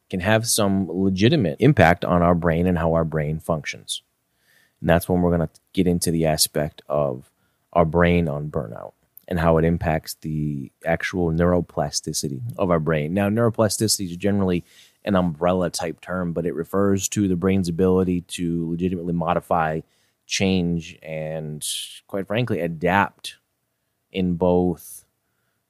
can 0.08 0.20
have 0.20 0.46
some 0.46 0.88
legitimate 0.88 1.56
impact 1.60 2.04
on 2.04 2.22
our 2.22 2.34
brain 2.34 2.66
and 2.66 2.78
how 2.78 2.94
our 2.94 3.04
brain 3.04 3.38
functions. 3.38 4.02
And 4.80 4.88
that's 4.88 5.08
when 5.08 5.20
we're 5.20 5.36
going 5.36 5.48
to 5.48 5.54
get 5.72 5.86
into 5.86 6.10
the 6.10 6.26
aspect 6.26 6.82
of 6.88 7.30
our 7.76 7.84
brain 7.84 8.26
on 8.26 8.50
burnout 8.50 8.94
and 9.28 9.38
how 9.38 9.58
it 9.58 9.64
impacts 9.64 10.14
the 10.22 10.72
actual 10.84 11.30
neuroplasticity 11.30 12.40
of 12.56 12.70
our 12.70 12.80
brain. 12.80 13.12
Now, 13.12 13.28
neuroplasticity 13.28 14.06
is 14.10 14.16
generally 14.16 14.64
an 15.04 15.14
umbrella 15.14 15.68
type 15.68 16.00
term, 16.00 16.32
but 16.32 16.46
it 16.46 16.54
refers 16.54 17.06
to 17.10 17.28
the 17.28 17.36
brain's 17.36 17.68
ability 17.68 18.22
to 18.22 18.70
legitimately 18.70 19.12
modify, 19.12 19.80
change, 20.26 20.98
and 21.02 21.64
quite 22.06 22.26
frankly, 22.26 22.60
adapt 22.60 23.36
in 24.10 24.36
both 24.36 25.04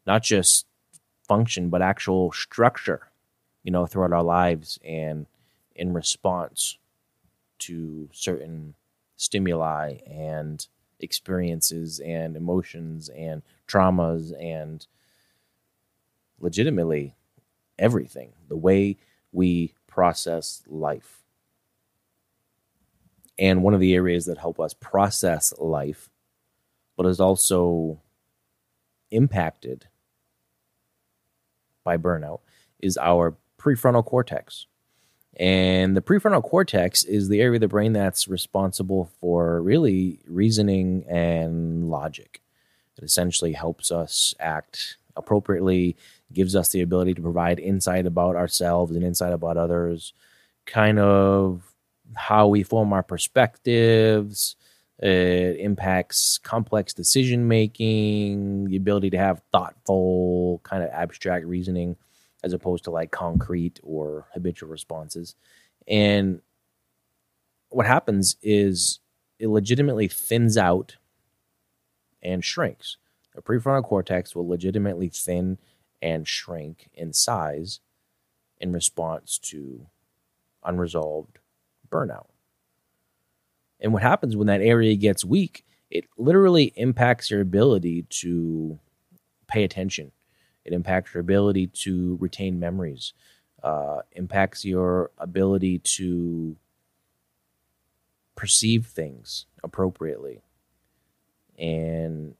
not 0.06 0.22
just 0.22 0.66
function 1.26 1.68
but 1.68 1.82
actual 1.82 2.30
structure 2.30 3.08
you 3.64 3.72
know 3.72 3.84
throughout 3.84 4.12
our 4.12 4.22
lives 4.22 4.78
and 4.84 5.26
in 5.74 5.92
response 5.92 6.78
to 7.58 8.08
certain 8.12 8.74
stimuli 9.16 9.96
and 10.06 10.68
experiences 11.00 12.00
and 12.00 12.36
emotions 12.36 13.08
and 13.10 13.42
traumas 13.68 14.32
and 14.42 14.86
legitimately 16.40 17.14
everything 17.78 18.32
the 18.48 18.56
way 18.56 18.96
we 19.32 19.74
process 19.86 20.62
life 20.66 21.22
and 23.38 23.62
one 23.62 23.74
of 23.74 23.80
the 23.80 23.94
areas 23.94 24.24
that 24.24 24.38
help 24.38 24.58
us 24.58 24.74
process 24.74 25.52
life 25.58 26.08
but 26.96 27.06
is 27.06 27.20
also 27.20 28.00
impacted 29.10 29.86
by 31.84 31.96
burnout 31.96 32.40
is 32.80 32.98
our 32.98 33.36
prefrontal 33.58 34.04
cortex. 34.04 34.66
And 35.38 35.96
the 35.96 36.00
prefrontal 36.00 36.42
cortex 36.42 37.04
is 37.04 37.28
the 37.28 37.42
area 37.42 37.56
of 37.56 37.60
the 37.60 37.68
brain 37.68 37.92
that's 37.92 38.26
responsible 38.26 39.10
for 39.20 39.60
really 39.60 40.20
reasoning 40.26 41.04
and 41.08 41.90
logic. 41.90 42.40
It 42.96 43.04
essentially 43.04 43.52
helps 43.52 43.92
us 43.92 44.34
act 44.40 44.96
appropriately, 45.14 45.96
gives 46.32 46.56
us 46.56 46.70
the 46.70 46.80
ability 46.80 47.14
to 47.14 47.22
provide 47.22 47.60
insight 47.60 48.06
about 48.06 48.36
ourselves 48.36 48.96
and 48.96 49.04
insight 49.04 49.32
about 49.32 49.58
others, 49.58 50.14
kind 50.64 50.98
of 50.98 51.62
how 52.14 52.48
we 52.48 52.62
form 52.62 52.92
our 52.92 53.02
perspectives, 53.02 54.56
it 54.98 55.58
impacts 55.58 56.38
complex 56.38 56.94
decision 56.94 57.48
making, 57.48 58.64
the 58.68 58.76
ability 58.76 59.10
to 59.10 59.18
have 59.18 59.42
thoughtful, 59.52 60.60
kind 60.62 60.82
of 60.82 60.88
abstract 60.90 61.44
reasoning, 61.44 61.96
as 62.42 62.52
opposed 62.52 62.84
to 62.84 62.90
like 62.90 63.10
concrete 63.10 63.80
or 63.82 64.26
habitual 64.32 64.68
responses. 64.68 65.34
And 65.88 66.40
what 67.70 67.86
happens 67.86 68.36
is 68.42 69.00
it 69.38 69.48
legitimately 69.48 70.08
thins 70.08 70.56
out 70.56 70.96
and 72.22 72.44
shrinks. 72.44 72.96
The 73.34 73.42
prefrontal 73.42 73.84
cortex 73.84 74.34
will 74.34 74.48
legitimately 74.48 75.08
thin 75.08 75.58
and 76.00 76.26
shrink 76.26 76.88
in 76.94 77.12
size 77.12 77.80
in 78.58 78.72
response 78.72 79.38
to 79.38 79.86
unresolved 80.64 81.38
burnout. 81.90 82.28
And 83.80 83.92
what 83.92 84.02
happens 84.02 84.36
when 84.36 84.46
that 84.46 84.62
area 84.62 84.96
gets 84.96 85.24
weak 85.24 85.64
it 85.90 86.04
literally 86.16 86.72
impacts 86.76 87.30
your 87.30 87.40
ability 87.40 88.02
to 88.10 88.78
pay 89.46 89.64
attention. 89.64 90.12
It 90.66 90.72
impacts 90.72 91.14
your 91.14 91.20
ability 91.20 91.68
to 91.68 92.18
retain 92.20 92.58
memories. 92.58 93.12
Uh, 93.62 94.00
impacts 94.12 94.64
your 94.64 95.10
ability 95.18 95.78
to 95.78 96.56
perceive 98.34 98.86
things 98.86 99.46
appropriately, 99.64 100.42
and 101.58 102.34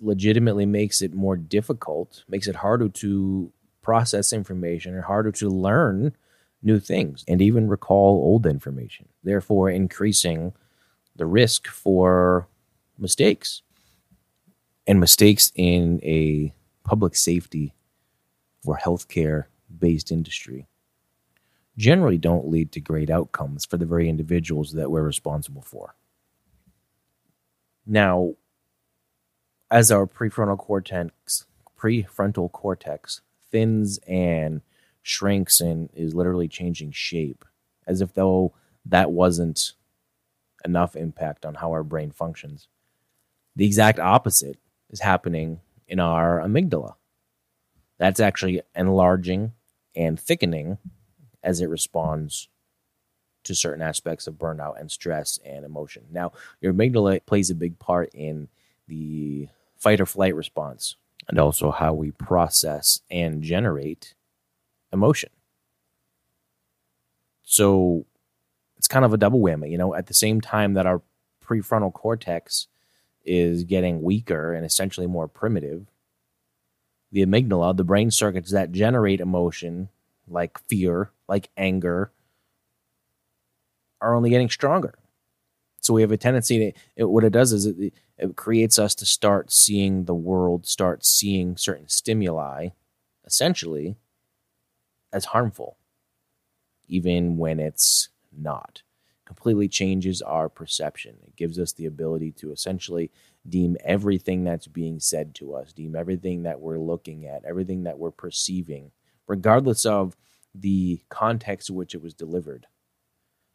legitimately 0.00 0.66
makes 0.66 1.02
it 1.02 1.14
more 1.14 1.36
difficult, 1.36 2.24
makes 2.28 2.48
it 2.48 2.56
harder 2.56 2.88
to 2.88 3.52
process 3.82 4.32
information 4.32 4.94
and 4.94 5.04
harder 5.04 5.30
to 5.32 5.48
learn 5.48 6.16
new 6.62 6.80
things 6.80 7.24
and 7.28 7.40
even 7.40 7.68
recall 7.68 8.16
old 8.16 8.46
information, 8.46 9.08
therefore 9.22 9.70
increasing 9.70 10.52
the 11.16 11.26
risk 11.26 11.66
for 11.68 12.48
mistakes 12.98 13.62
and 14.90 14.98
mistakes 14.98 15.52
in 15.54 16.00
a 16.02 16.52
public 16.82 17.14
safety 17.14 17.72
or 18.66 18.76
healthcare 18.76 19.44
based 19.78 20.10
industry 20.10 20.66
generally 21.76 22.18
don't 22.18 22.48
lead 22.48 22.72
to 22.72 22.80
great 22.80 23.08
outcomes 23.08 23.64
for 23.64 23.76
the 23.76 23.86
very 23.86 24.08
individuals 24.08 24.72
that 24.72 24.90
we're 24.90 25.04
responsible 25.04 25.62
for. 25.62 25.94
Now, 27.86 28.34
as 29.70 29.92
our 29.92 30.08
prefrontal 30.08 30.58
cortex 30.58 31.46
prefrontal 31.78 32.50
cortex 32.50 33.20
thins 33.52 34.00
and 34.08 34.60
shrinks 35.02 35.60
and 35.60 35.88
is 35.94 36.16
literally 36.16 36.48
changing 36.48 36.90
shape 36.90 37.44
as 37.86 38.00
if 38.00 38.12
though 38.14 38.54
that 38.84 39.12
wasn't 39.12 39.74
enough 40.64 40.96
impact 40.96 41.46
on 41.46 41.54
how 41.54 41.70
our 41.70 41.84
brain 41.84 42.10
functions 42.10 42.66
the 43.54 43.64
exact 43.64 44.00
opposite 44.00 44.58
is 44.90 45.00
happening 45.00 45.60
in 45.88 46.00
our 46.00 46.40
amygdala. 46.40 46.94
That's 47.98 48.20
actually 48.20 48.62
enlarging 48.74 49.52
and 49.96 50.18
thickening 50.18 50.78
as 51.42 51.60
it 51.60 51.68
responds 51.68 52.48
to 53.44 53.54
certain 53.54 53.82
aspects 53.82 54.26
of 54.26 54.34
burnout 54.34 54.78
and 54.78 54.90
stress 54.90 55.38
and 55.44 55.64
emotion. 55.64 56.04
Now 56.10 56.32
your 56.60 56.72
amygdala 56.72 57.24
plays 57.24 57.50
a 57.50 57.54
big 57.54 57.78
part 57.78 58.10
in 58.14 58.48
the 58.86 59.48
fight 59.76 60.00
or 60.00 60.06
flight 60.06 60.34
response, 60.34 60.96
and 61.28 61.38
also 61.38 61.70
how 61.70 61.94
we 61.94 62.10
process 62.10 63.00
and 63.10 63.42
generate 63.42 64.14
emotion. 64.92 65.30
So 67.42 68.04
it's 68.76 68.88
kind 68.88 69.04
of 69.04 69.12
a 69.12 69.18
double 69.18 69.40
whammy, 69.40 69.70
you 69.70 69.78
know, 69.78 69.94
at 69.94 70.06
the 70.06 70.14
same 70.14 70.40
time 70.40 70.74
that 70.74 70.86
our 70.86 71.02
prefrontal 71.44 71.92
cortex 71.92 72.68
is 73.30 73.62
getting 73.62 74.02
weaker 74.02 74.52
and 74.52 74.66
essentially 74.66 75.06
more 75.06 75.28
primitive, 75.28 75.86
the 77.12 77.24
amygdala, 77.24 77.76
the 77.76 77.84
brain 77.84 78.10
circuits 78.10 78.50
that 78.50 78.72
generate 78.72 79.20
emotion 79.20 79.88
like 80.26 80.58
fear, 80.68 81.12
like 81.28 81.48
anger, 81.56 82.10
are 84.00 84.14
only 84.14 84.30
getting 84.30 84.50
stronger. 84.50 84.94
So 85.80 85.94
we 85.94 86.02
have 86.02 86.10
a 86.10 86.16
tendency 86.16 86.58
to, 86.58 86.80
it, 86.96 87.04
what 87.04 87.24
it 87.24 87.32
does 87.32 87.52
is 87.52 87.66
it, 87.66 87.94
it 88.18 88.36
creates 88.36 88.78
us 88.78 88.94
to 88.96 89.06
start 89.06 89.52
seeing 89.52 90.04
the 90.04 90.14
world, 90.14 90.66
start 90.66 91.04
seeing 91.04 91.56
certain 91.56 91.88
stimuli, 91.88 92.70
essentially, 93.24 93.96
as 95.12 95.26
harmful, 95.26 95.76
even 96.88 97.36
when 97.36 97.60
it's 97.60 98.08
not. 98.36 98.82
Completely 99.30 99.68
changes 99.68 100.20
our 100.22 100.48
perception. 100.48 101.14
It 101.24 101.36
gives 101.36 101.56
us 101.60 101.72
the 101.72 101.86
ability 101.86 102.32
to 102.32 102.50
essentially 102.50 103.12
deem 103.48 103.76
everything 103.84 104.42
that's 104.42 104.66
being 104.66 104.98
said 104.98 105.36
to 105.36 105.54
us, 105.54 105.72
deem 105.72 105.94
everything 105.94 106.42
that 106.42 106.60
we're 106.60 106.80
looking 106.80 107.26
at, 107.26 107.44
everything 107.44 107.84
that 107.84 107.96
we're 107.96 108.10
perceiving, 108.10 108.90
regardless 109.28 109.86
of 109.86 110.16
the 110.52 111.00
context 111.10 111.70
in 111.70 111.76
which 111.76 111.94
it 111.94 112.02
was 112.02 112.12
delivered. 112.12 112.66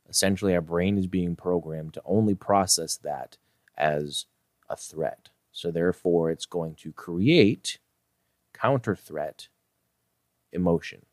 Essentially, 0.07 0.55
our 0.55 0.61
brain 0.61 0.97
is 0.97 1.07
being 1.07 1.35
programmed 1.35 1.93
to 1.95 2.01
only 2.05 2.35
process 2.35 2.95
that 2.95 3.35
as 3.77 4.27
a 4.69 4.77
threat. 4.77 5.27
So 5.51 5.71
therefore, 5.71 6.31
it's 6.31 6.45
going 6.45 6.75
to 6.75 6.93
create 6.93 7.79
counter 8.53 8.95
threat 8.95 9.49
emotion, 10.53 11.05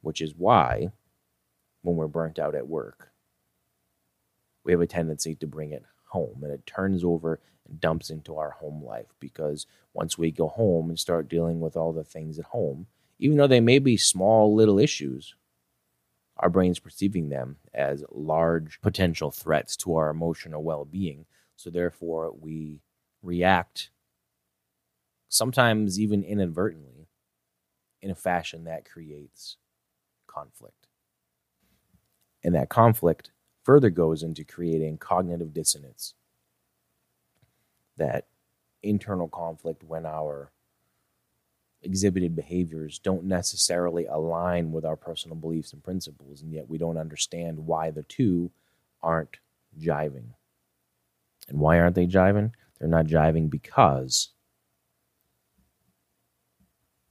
which 0.00 0.20
is 0.20 0.34
why 0.34 0.90
when 1.84 1.96
we're 1.96 2.08
burnt 2.08 2.38
out 2.38 2.54
at 2.54 2.66
work, 2.66 3.12
we 4.64 4.72
have 4.72 4.80
a 4.80 4.86
tendency 4.86 5.34
to 5.36 5.46
bring 5.46 5.72
it 5.72 5.84
home 6.06 6.40
and 6.42 6.52
it 6.52 6.66
turns 6.66 7.04
over 7.04 7.40
and 7.68 7.80
dumps 7.80 8.10
into 8.10 8.36
our 8.36 8.50
home 8.50 8.82
life 8.82 9.14
because 9.20 9.66
once 9.92 10.16
we 10.16 10.30
go 10.30 10.48
home 10.48 10.88
and 10.88 10.98
start 10.98 11.28
dealing 11.28 11.60
with 11.60 11.76
all 11.76 11.92
the 11.92 12.04
things 12.04 12.38
at 12.38 12.46
home, 12.46 12.86
even 13.18 13.36
though 13.36 13.46
they 13.46 13.60
may 13.60 13.78
be 13.78 13.96
small 13.96 14.54
little 14.54 14.78
issues, 14.78 15.34
our 16.38 16.48
brain's 16.48 16.78
perceiving 16.78 17.28
them 17.28 17.56
as 17.72 18.02
large 18.10 18.80
potential 18.80 19.30
threats 19.30 19.76
to 19.76 19.94
our 19.94 20.10
emotional 20.10 20.62
well 20.62 20.84
being. 20.84 21.26
So 21.56 21.70
therefore, 21.70 22.32
we 22.32 22.80
react 23.22 23.90
sometimes 25.28 26.00
even 26.00 26.24
inadvertently 26.24 27.08
in 28.02 28.10
a 28.10 28.14
fashion 28.14 28.64
that 28.64 28.88
creates 28.88 29.56
conflict. 30.26 30.83
And 32.44 32.54
that 32.54 32.68
conflict 32.68 33.30
further 33.64 33.90
goes 33.90 34.22
into 34.22 34.44
creating 34.44 34.98
cognitive 34.98 35.54
dissonance. 35.54 36.14
That 37.96 38.26
internal 38.82 39.28
conflict 39.28 39.82
when 39.82 40.04
our 40.04 40.52
exhibited 41.82 42.36
behaviors 42.36 42.98
don't 42.98 43.24
necessarily 43.24 44.06
align 44.06 44.72
with 44.72 44.84
our 44.84 44.96
personal 44.96 45.36
beliefs 45.36 45.72
and 45.72 45.82
principles, 45.82 46.42
and 46.42 46.52
yet 46.52 46.68
we 46.68 46.78
don't 46.78 46.98
understand 46.98 47.58
why 47.58 47.90
the 47.90 48.02
two 48.02 48.50
aren't 49.02 49.38
jiving. 49.78 50.34
And 51.48 51.58
why 51.58 51.78
aren't 51.78 51.94
they 51.94 52.06
jiving? 52.06 52.52
They're 52.78 52.88
not 52.88 53.06
jiving 53.06 53.50
because 53.50 54.30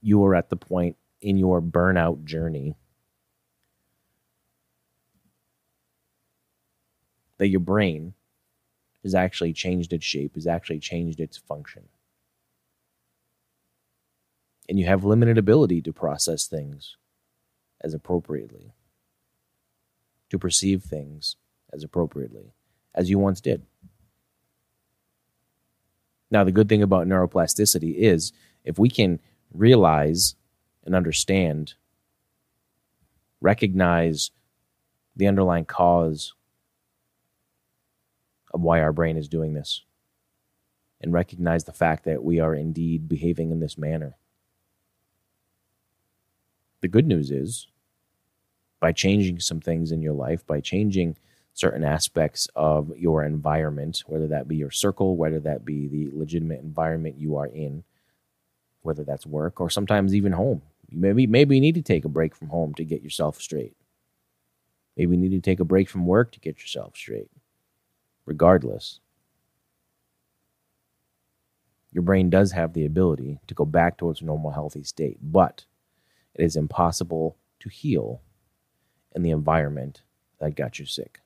you 0.00 0.24
are 0.24 0.34
at 0.34 0.50
the 0.50 0.56
point 0.56 0.96
in 1.20 1.38
your 1.38 1.62
burnout 1.62 2.24
journey 2.24 2.76
that 7.38 7.48
your 7.48 7.60
brain 7.60 8.14
has 9.02 9.14
actually 9.14 9.52
changed 9.52 9.92
its 9.92 10.04
shape, 10.04 10.34
has 10.34 10.46
actually 10.46 10.78
changed 10.78 11.20
its 11.20 11.36
function. 11.36 11.84
And 14.68 14.78
you 14.78 14.86
have 14.86 15.04
limited 15.04 15.36
ability 15.36 15.82
to 15.82 15.92
process 15.92 16.46
things 16.46 16.96
as 17.82 17.92
appropriately, 17.92 18.72
to 20.30 20.38
perceive 20.38 20.82
things 20.82 21.36
as 21.72 21.84
appropriately 21.84 22.54
as 22.94 23.10
you 23.10 23.18
once 23.18 23.40
did. 23.40 23.62
Now, 26.30 26.44
the 26.44 26.52
good 26.52 26.68
thing 26.68 26.82
about 26.82 27.06
neuroplasticity 27.06 27.94
is 27.96 28.32
if 28.64 28.78
we 28.78 28.88
can 28.88 29.20
realize 29.52 30.34
and 30.84 30.94
understand, 30.94 31.74
recognize 33.40 34.30
the 35.14 35.26
underlying 35.26 35.64
cause 35.64 36.34
of 38.54 38.62
why 38.62 38.80
our 38.80 38.92
brain 38.92 39.18
is 39.18 39.28
doing 39.28 39.52
this, 39.52 39.82
and 41.00 41.12
recognize 41.12 41.64
the 41.64 41.72
fact 41.72 42.04
that 42.04 42.24
we 42.24 42.40
are 42.40 42.54
indeed 42.54 43.08
behaving 43.08 43.50
in 43.50 43.60
this 43.60 43.76
manner. 43.76 44.16
The 46.80 46.88
good 46.88 47.06
news 47.06 47.30
is, 47.30 47.66
by 48.80 48.92
changing 48.92 49.40
some 49.40 49.60
things 49.60 49.90
in 49.92 50.00
your 50.02 50.14
life, 50.14 50.46
by 50.46 50.60
changing 50.60 51.16
certain 51.52 51.84
aspects 51.84 52.48
of 52.54 52.92
your 52.96 53.24
environment, 53.24 54.02
whether 54.06 54.28
that 54.28 54.48
be 54.48 54.56
your 54.56 54.70
circle, 54.70 55.16
whether 55.16 55.40
that 55.40 55.64
be 55.64 55.88
the 55.88 56.10
legitimate 56.12 56.60
environment 56.60 57.16
you 57.18 57.36
are 57.36 57.46
in, 57.46 57.84
whether 58.82 59.04
that's 59.04 59.26
work 59.26 59.60
or 59.60 59.70
sometimes 59.70 60.14
even 60.14 60.32
home. 60.32 60.62
Maybe 60.90 61.26
maybe 61.26 61.54
you 61.54 61.60
need 61.60 61.76
to 61.76 61.82
take 61.82 62.04
a 62.04 62.08
break 62.08 62.36
from 62.36 62.48
home 62.48 62.74
to 62.74 62.84
get 62.84 63.02
yourself 63.02 63.40
straight. 63.40 63.74
Maybe 64.96 65.16
you 65.16 65.22
need 65.22 65.30
to 65.30 65.40
take 65.40 65.60
a 65.60 65.64
break 65.64 65.88
from 65.88 66.06
work 66.06 66.32
to 66.32 66.40
get 66.40 66.60
yourself 66.60 66.96
straight. 66.96 67.30
Regardless, 68.26 69.00
your 71.92 72.02
brain 72.02 72.30
does 72.30 72.52
have 72.52 72.72
the 72.72 72.86
ability 72.86 73.38
to 73.46 73.54
go 73.54 73.64
back 73.64 73.98
to 73.98 74.10
its 74.10 74.22
normal 74.22 74.50
healthy 74.50 74.82
state, 74.82 75.18
but 75.22 75.64
it 76.34 76.44
is 76.44 76.56
impossible 76.56 77.36
to 77.60 77.68
heal 77.68 78.20
in 79.14 79.22
the 79.22 79.30
environment 79.30 80.02
that 80.40 80.56
got 80.56 80.78
you 80.78 80.86
sick. 80.86 81.20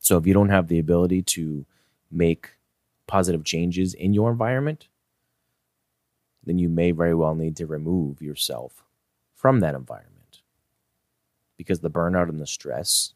So 0.00 0.16
if 0.16 0.26
you 0.26 0.34
don't 0.34 0.48
have 0.48 0.66
the 0.66 0.80
ability 0.80 1.22
to 1.22 1.64
make 2.10 2.50
positive 3.06 3.44
changes 3.44 3.94
in 3.94 4.12
your 4.12 4.32
environment, 4.32 4.88
then 6.44 6.58
you 6.58 6.68
may 6.68 6.90
very 6.90 7.14
well 7.14 7.36
need 7.36 7.56
to 7.56 7.66
remove 7.66 8.20
yourself 8.20 8.82
from 9.34 9.60
that 9.60 9.76
environment 9.76 10.42
because 11.56 11.80
the 11.80 11.90
burnout 11.90 12.28
and 12.28 12.40
the 12.40 12.46
stress 12.46 13.14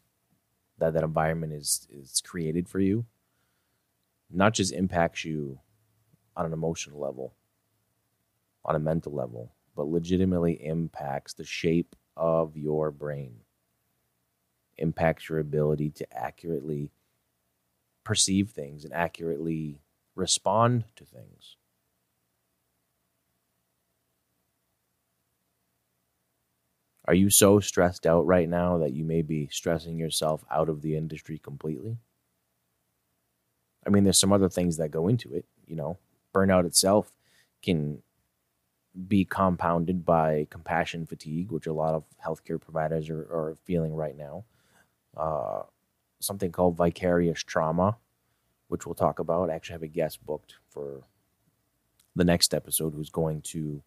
that 0.79 0.93
that 0.93 1.03
environment 1.03 1.53
is 1.53 1.87
is 1.91 2.21
created 2.25 2.67
for 2.69 2.79
you 2.79 3.05
not 4.29 4.53
just 4.53 4.73
impacts 4.73 5.23
you 5.25 5.59
on 6.35 6.45
an 6.45 6.53
emotional 6.53 6.99
level, 6.99 7.33
on 8.65 8.75
a 8.75 8.79
mental 8.79 9.13
level, 9.13 9.53
but 9.75 9.87
legitimately 9.87 10.53
impacts 10.65 11.33
the 11.33 11.43
shape 11.43 11.95
of 12.15 12.57
your 12.57 12.91
brain, 12.91 13.37
impacts 14.77 15.29
your 15.29 15.39
ability 15.39 15.89
to 15.89 16.17
accurately 16.17 16.91
perceive 18.03 18.49
things 18.49 18.83
and 18.83 18.93
accurately 18.93 19.79
respond 20.15 20.83
to 20.95 21.05
things. 21.05 21.57
Are 27.07 27.13
you 27.13 27.29
so 27.29 27.59
stressed 27.59 28.05
out 28.05 28.25
right 28.25 28.49
now 28.49 28.77
that 28.79 28.91
you 28.91 29.05
may 29.05 29.21
be 29.21 29.47
stressing 29.51 29.97
yourself 29.97 30.43
out 30.51 30.67
of 30.67 30.81
the 30.81 30.95
industry 30.97 31.39
completely? 31.39 31.97
I 33.85 33.89
mean, 33.89 34.03
there's 34.03 34.19
some 34.19 34.33
other 34.33 34.49
things 34.49 34.77
that 34.77 34.91
go 34.91 35.07
into 35.07 35.33
it. 35.33 35.45
You 35.65 35.77
know, 35.77 35.97
burnout 36.33 36.65
itself 36.65 37.11
can 37.63 38.01
be 39.07 39.23
compounded 39.23 40.03
by 40.03 40.47
compassion 40.49 41.05
fatigue, 41.05 41.51
which 41.51 41.67
a 41.67 41.73
lot 41.73 41.93
of 41.93 42.03
healthcare 42.25 42.59
providers 42.59 43.09
are, 43.09 43.21
are 43.21 43.57
feeling 43.63 43.95
right 43.95 44.17
now. 44.17 44.43
Uh, 45.15 45.61
something 46.19 46.51
called 46.51 46.75
vicarious 46.75 47.41
trauma, 47.41 47.97
which 48.67 48.85
we'll 48.85 48.95
talk 48.95 49.19
about. 49.19 49.49
I 49.49 49.55
actually 49.55 49.73
have 49.73 49.83
a 49.83 49.87
guest 49.87 50.25
booked 50.25 50.55
for 50.69 51.03
the 52.15 52.25
next 52.25 52.53
episode 52.53 52.93
who's 52.93 53.09
going 53.09 53.41
to 53.43 53.81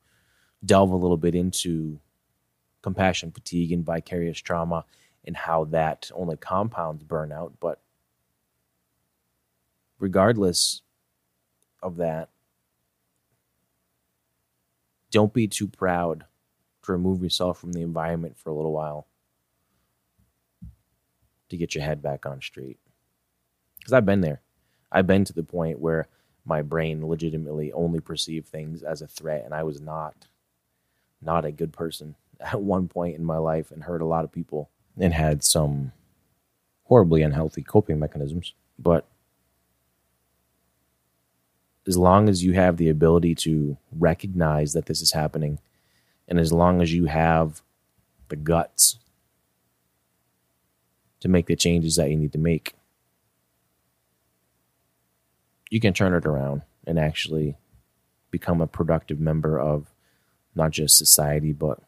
delve 0.64 0.90
a 0.90 0.96
little 0.96 1.16
bit 1.16 1.34
into 1.34 2.00
compassion 2.82 3.30
fatigue 3.30 3.72
and 3.72 3.84
vicarious 3.84 4.38
trauma 4.38 4.84
and 5.24 5.36
how 5.36 5.64
that 5.64 6.10
only 6.14 6.36
compounds 6.36 7.04
burnout. 7.04 7.52
But 7.60 7.80
regardless 9.98 10.82
of 11.82 11.96
that, 11.96 12.30
don't 15.10 15.34
be 15.34 15.48
too 15.48 15.66
proud 15.66 16.24
to 16.82 16.92
remove 16.92 17.22
yourself 17.22 17.58
from 17.58 17.72
the 17.72 17.82
environment 17.82 18.38
for 18.38 18.50
a 18.50 18.54
little 18.54 18.72
while 18.72 19.06
to 21.48 21.56
get 21.56 21.74
your 21.74 21.84
head 21.84 22.00
back 22.00 22.24
on 22.24 22.40
straight. 22.40 22.78
Because 23.78 23.92
I've 23.92 24.06
been 24.06 24.20
there. 24.20 24.40
I've 24.92 25.06
been 25.06 25.24
to 25.24 25.32
the 25.32 25.42
point 25.42 25.80
where 25.80 26.08
my 26.44 26.62
brain 26.62 27.06
legitimately 27.06 27.72
only 27.72 28.00
perceived 28.00 28.48
things 28.48 28.82
as 28.82 29.02
a 29.02 29.06
threat, 29.06 29.44
and 29.44 29.54
I 29.54 29.62
was 29.62 29.80
not 29.80 30.26
not 31.22 31.44
a 31.44 31.52
good 31.52 31.72
person 31.72 32.14
at 32.40 32.60
one 32.60 32.88
point 32.88 33.16
in 33.16 33.24
my 33.24 33.36
life 33.36 33.70
and 33.70 33.82
hurt 33.82 34.02
a 34.02 34.06
lot 34.06 34.24
of 34.24 34.32
people 34.32 34.70
and 34.98 35.12
had 35.12 35.44
some 35.44 35.92
horribly 36.84 37.22
unhealthy 37.22 37.62
coping 37.62 37.98
mechanisms. 37.98 38.54
But 38.78 39.06
as 41.86 41.96
long 41.96 42.28
as 42.28 42.44
you 42.44 42.52
have 42.52 42.76
the 42.76 42.88
ability 42.88 43.34
to 43.34 43.76
recognize 43.92 44.72
that 44.72 44.86
this 44.86 45.00
is 45.00 45.12
happening, 45.12 45.58
and 46.28 46.38
as 46.38 46.52
long 46.52 46.80
as 46.80 46.92
you 46.92 47.06
have 47.06 47.62
the 48.28 48.36
guts 48.36 48.98
to 51.20 51.28
make 51.28 51.46
the 51.46 51.56
changes 51.56 51.96
that 51.96 52.10
you 52.10 52.16
need 52.16 52.32
to 52.32 52.38
make, 52.38 52.74
you 55.70 55.80
can 55.80 55.92
turn 55.92 56.14
it 56.14 56.26
around 56.26 56.62
and 56.86 56.98
actually 56.98 57.56
become 58.30 58.60
a 58.60 58.66
productive 58.66 59.20
member 59.20 59.58
of 59.58 59.92
not 60.54 60.70
just 60.70 60.98
society, 60.98 61.52
but 61.52 61.78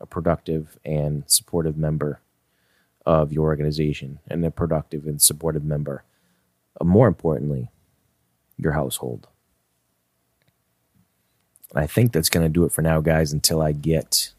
a 0.00 0.06
productive 0.06 0.78
and 0.84 1.24
supportive 1.26 1.76
member 1.76 2.20
of 3.04 3.32
your 3.32 3.46
organization 3.46 4.18
and 4.28 4.44
a 4.44 4.50
productive 4.50 5.06
and 5.06 5.20
supportive 5.20 5.64
member, 5.64 6.04
uh, 6.80 6.84
more 6.84 7.08
importantly, 7.08 7.70
your 8.56 8.72
household. 8.72 9.28
I 11.74 11.86
think 11.86 12.12
that's 12.12 12.30
going 12.30 12.44
to 12.44 12.52
do 12.52 12.64
it 12.64 12.72
for 12.72 12.82
now, 12.82 13.00
guys, 13.00 13.32
until 13.32 13.60
I 13.60 13.72
get 13.72 14.32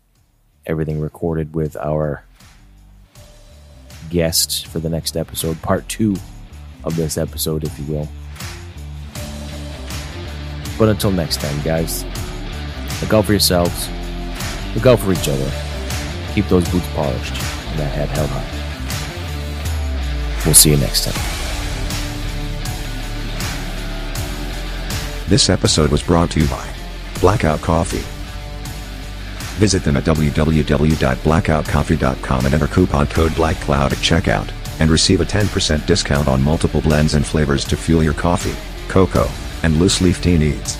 everything 0.65 0.99
recorded 0.99 1.55
with 1.55 1.75
our 1.77 2.23
guest 4.09 4.67
for 4.67 4.79
the 4.79 4.89
next 4.89 5.15
episode, 5.15 5.61
part 5.61 5.87
two 5.87 6.15
of 6.83 6.95
this 6.95 7.17
episode, 7.17 7.63
if 7.63 7.77
you 7.79 7.85
will. 7.85 8.07
But 10.77 10.89
until 10.89 11.11
next 11.11 11.41
time, 11.41 11.61
guys, 11.61 12.03
look 13.01 13.13
out 13.13 13.25
for 13.25 13.33
yourselves, 13.33 13.89
look 14.75 14.85
out 14.85 14.99
for 14.99 15.11
each 15.11 15.27
other, 15.27 15.51
keep 16.33 16.47
those 16.47 16.69
boots 16.69 16.87
polished, 16.93 17.33
and 17.33 17.79
that 17.79 17.91
head 17.93 18.09
held 18.09 18.29
high. 18.29 18.45
We'll 20.45 20.55
see 20.55 20.71
you 20.71 20.77
next 20.77 21.03
time. 21.05 21.15
This 25.27 25.49
episode 25.49 25.91
was 25.91 26.01
brought 26.01 26.31
to 26.31 26.39
you 26.39 26.47
by 26.47 26.65
Blackout 27.19 27.61
Coffee. 27.61 28.05
Visit 29.59 29.83
them 29.83 29.97
at 29.97 30.05
www.blackoutcoffee.com 30.05 32.45
and 32.45 32.53
enter 32.53 32.67
coupon 32.67 33.07
code 33.07 33.33
BLACKCLOUD 33.33 33.91
at 33.91 33.97
checkout, 33.97 34.49
and 34.79 34.89
receive 34.89 35.19
a 35.19 35.25
10% 35.25 35.85
discount 35.85 36.29
on 36.29 36.41
multiple 36.41 36.79
blends 36.81 37.13
and 37.13 37.25
flavors 37.25 37.65
to 37.65 37.75
fuel 37.75 38.01
your 38.01 38.13
coffee, 38.13 38.55
cocoa, 38.87 39.27
and 39.63 39.77
loose 39.77 39.99
leaf 40.01 40.21
tea 40.21 40.37
needs. 40.37 40.77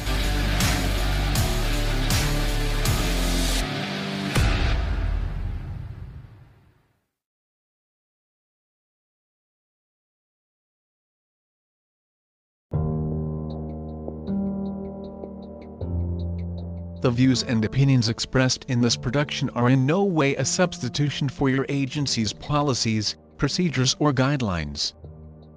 The 17.10 17.16
views 17.16 17.42
and 17.42 17.66
opinions 17.66 18.08
expressed 18.08 18.66
in 18.68 18.82
this 18.82 18.96
production 18.96 19.50
are 19.56 19.72
in 19.72 19.88
no 19.88 20.04
way 20.04 20.36
a 20.36 20.46
substitution 20.46 21.28
for 21.28 21.50
your 21.50 21.66
agency's 21.68 22.34
policies, 22.34 23.16
procedures 23.36 23.96
or 23.98 24.14
guidelines. 24.14 24.94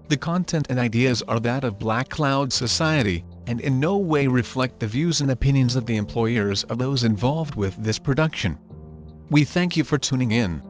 The 0.08 0.16
content 0.16 0.68
and 0.70 0.78
ideas 0.78 1.22
are 1.28 1.38
that 1.40 1.62
of 1.62 1.78
Black 1.78 2.08
Cloud 2.08 2.54
Society, 2.54 3.22
and 3.46 3.60
in 3.60 3.78
no 3.78 3.98
way 3.98 4.28
reflect 4.28 4.80
the 4.80 4.86
views 4.86 5.20
and 5.20 5.30
opinions 5.30 5.76
of 5.76 5.84
the 5.84 5.96
employers 5.96 6.64
of 6.64 6.78
those 6.78 7.04
involved 7.04 7.54
with 7.54 7.76
this 7.76 7.98
production. 7.98 8.56
We 9.28 9.44
thank 9.44 9.76
you 9.76 9.84
for 9.84 9.98
tuning 9.98 10.32
in. 10.32 10.62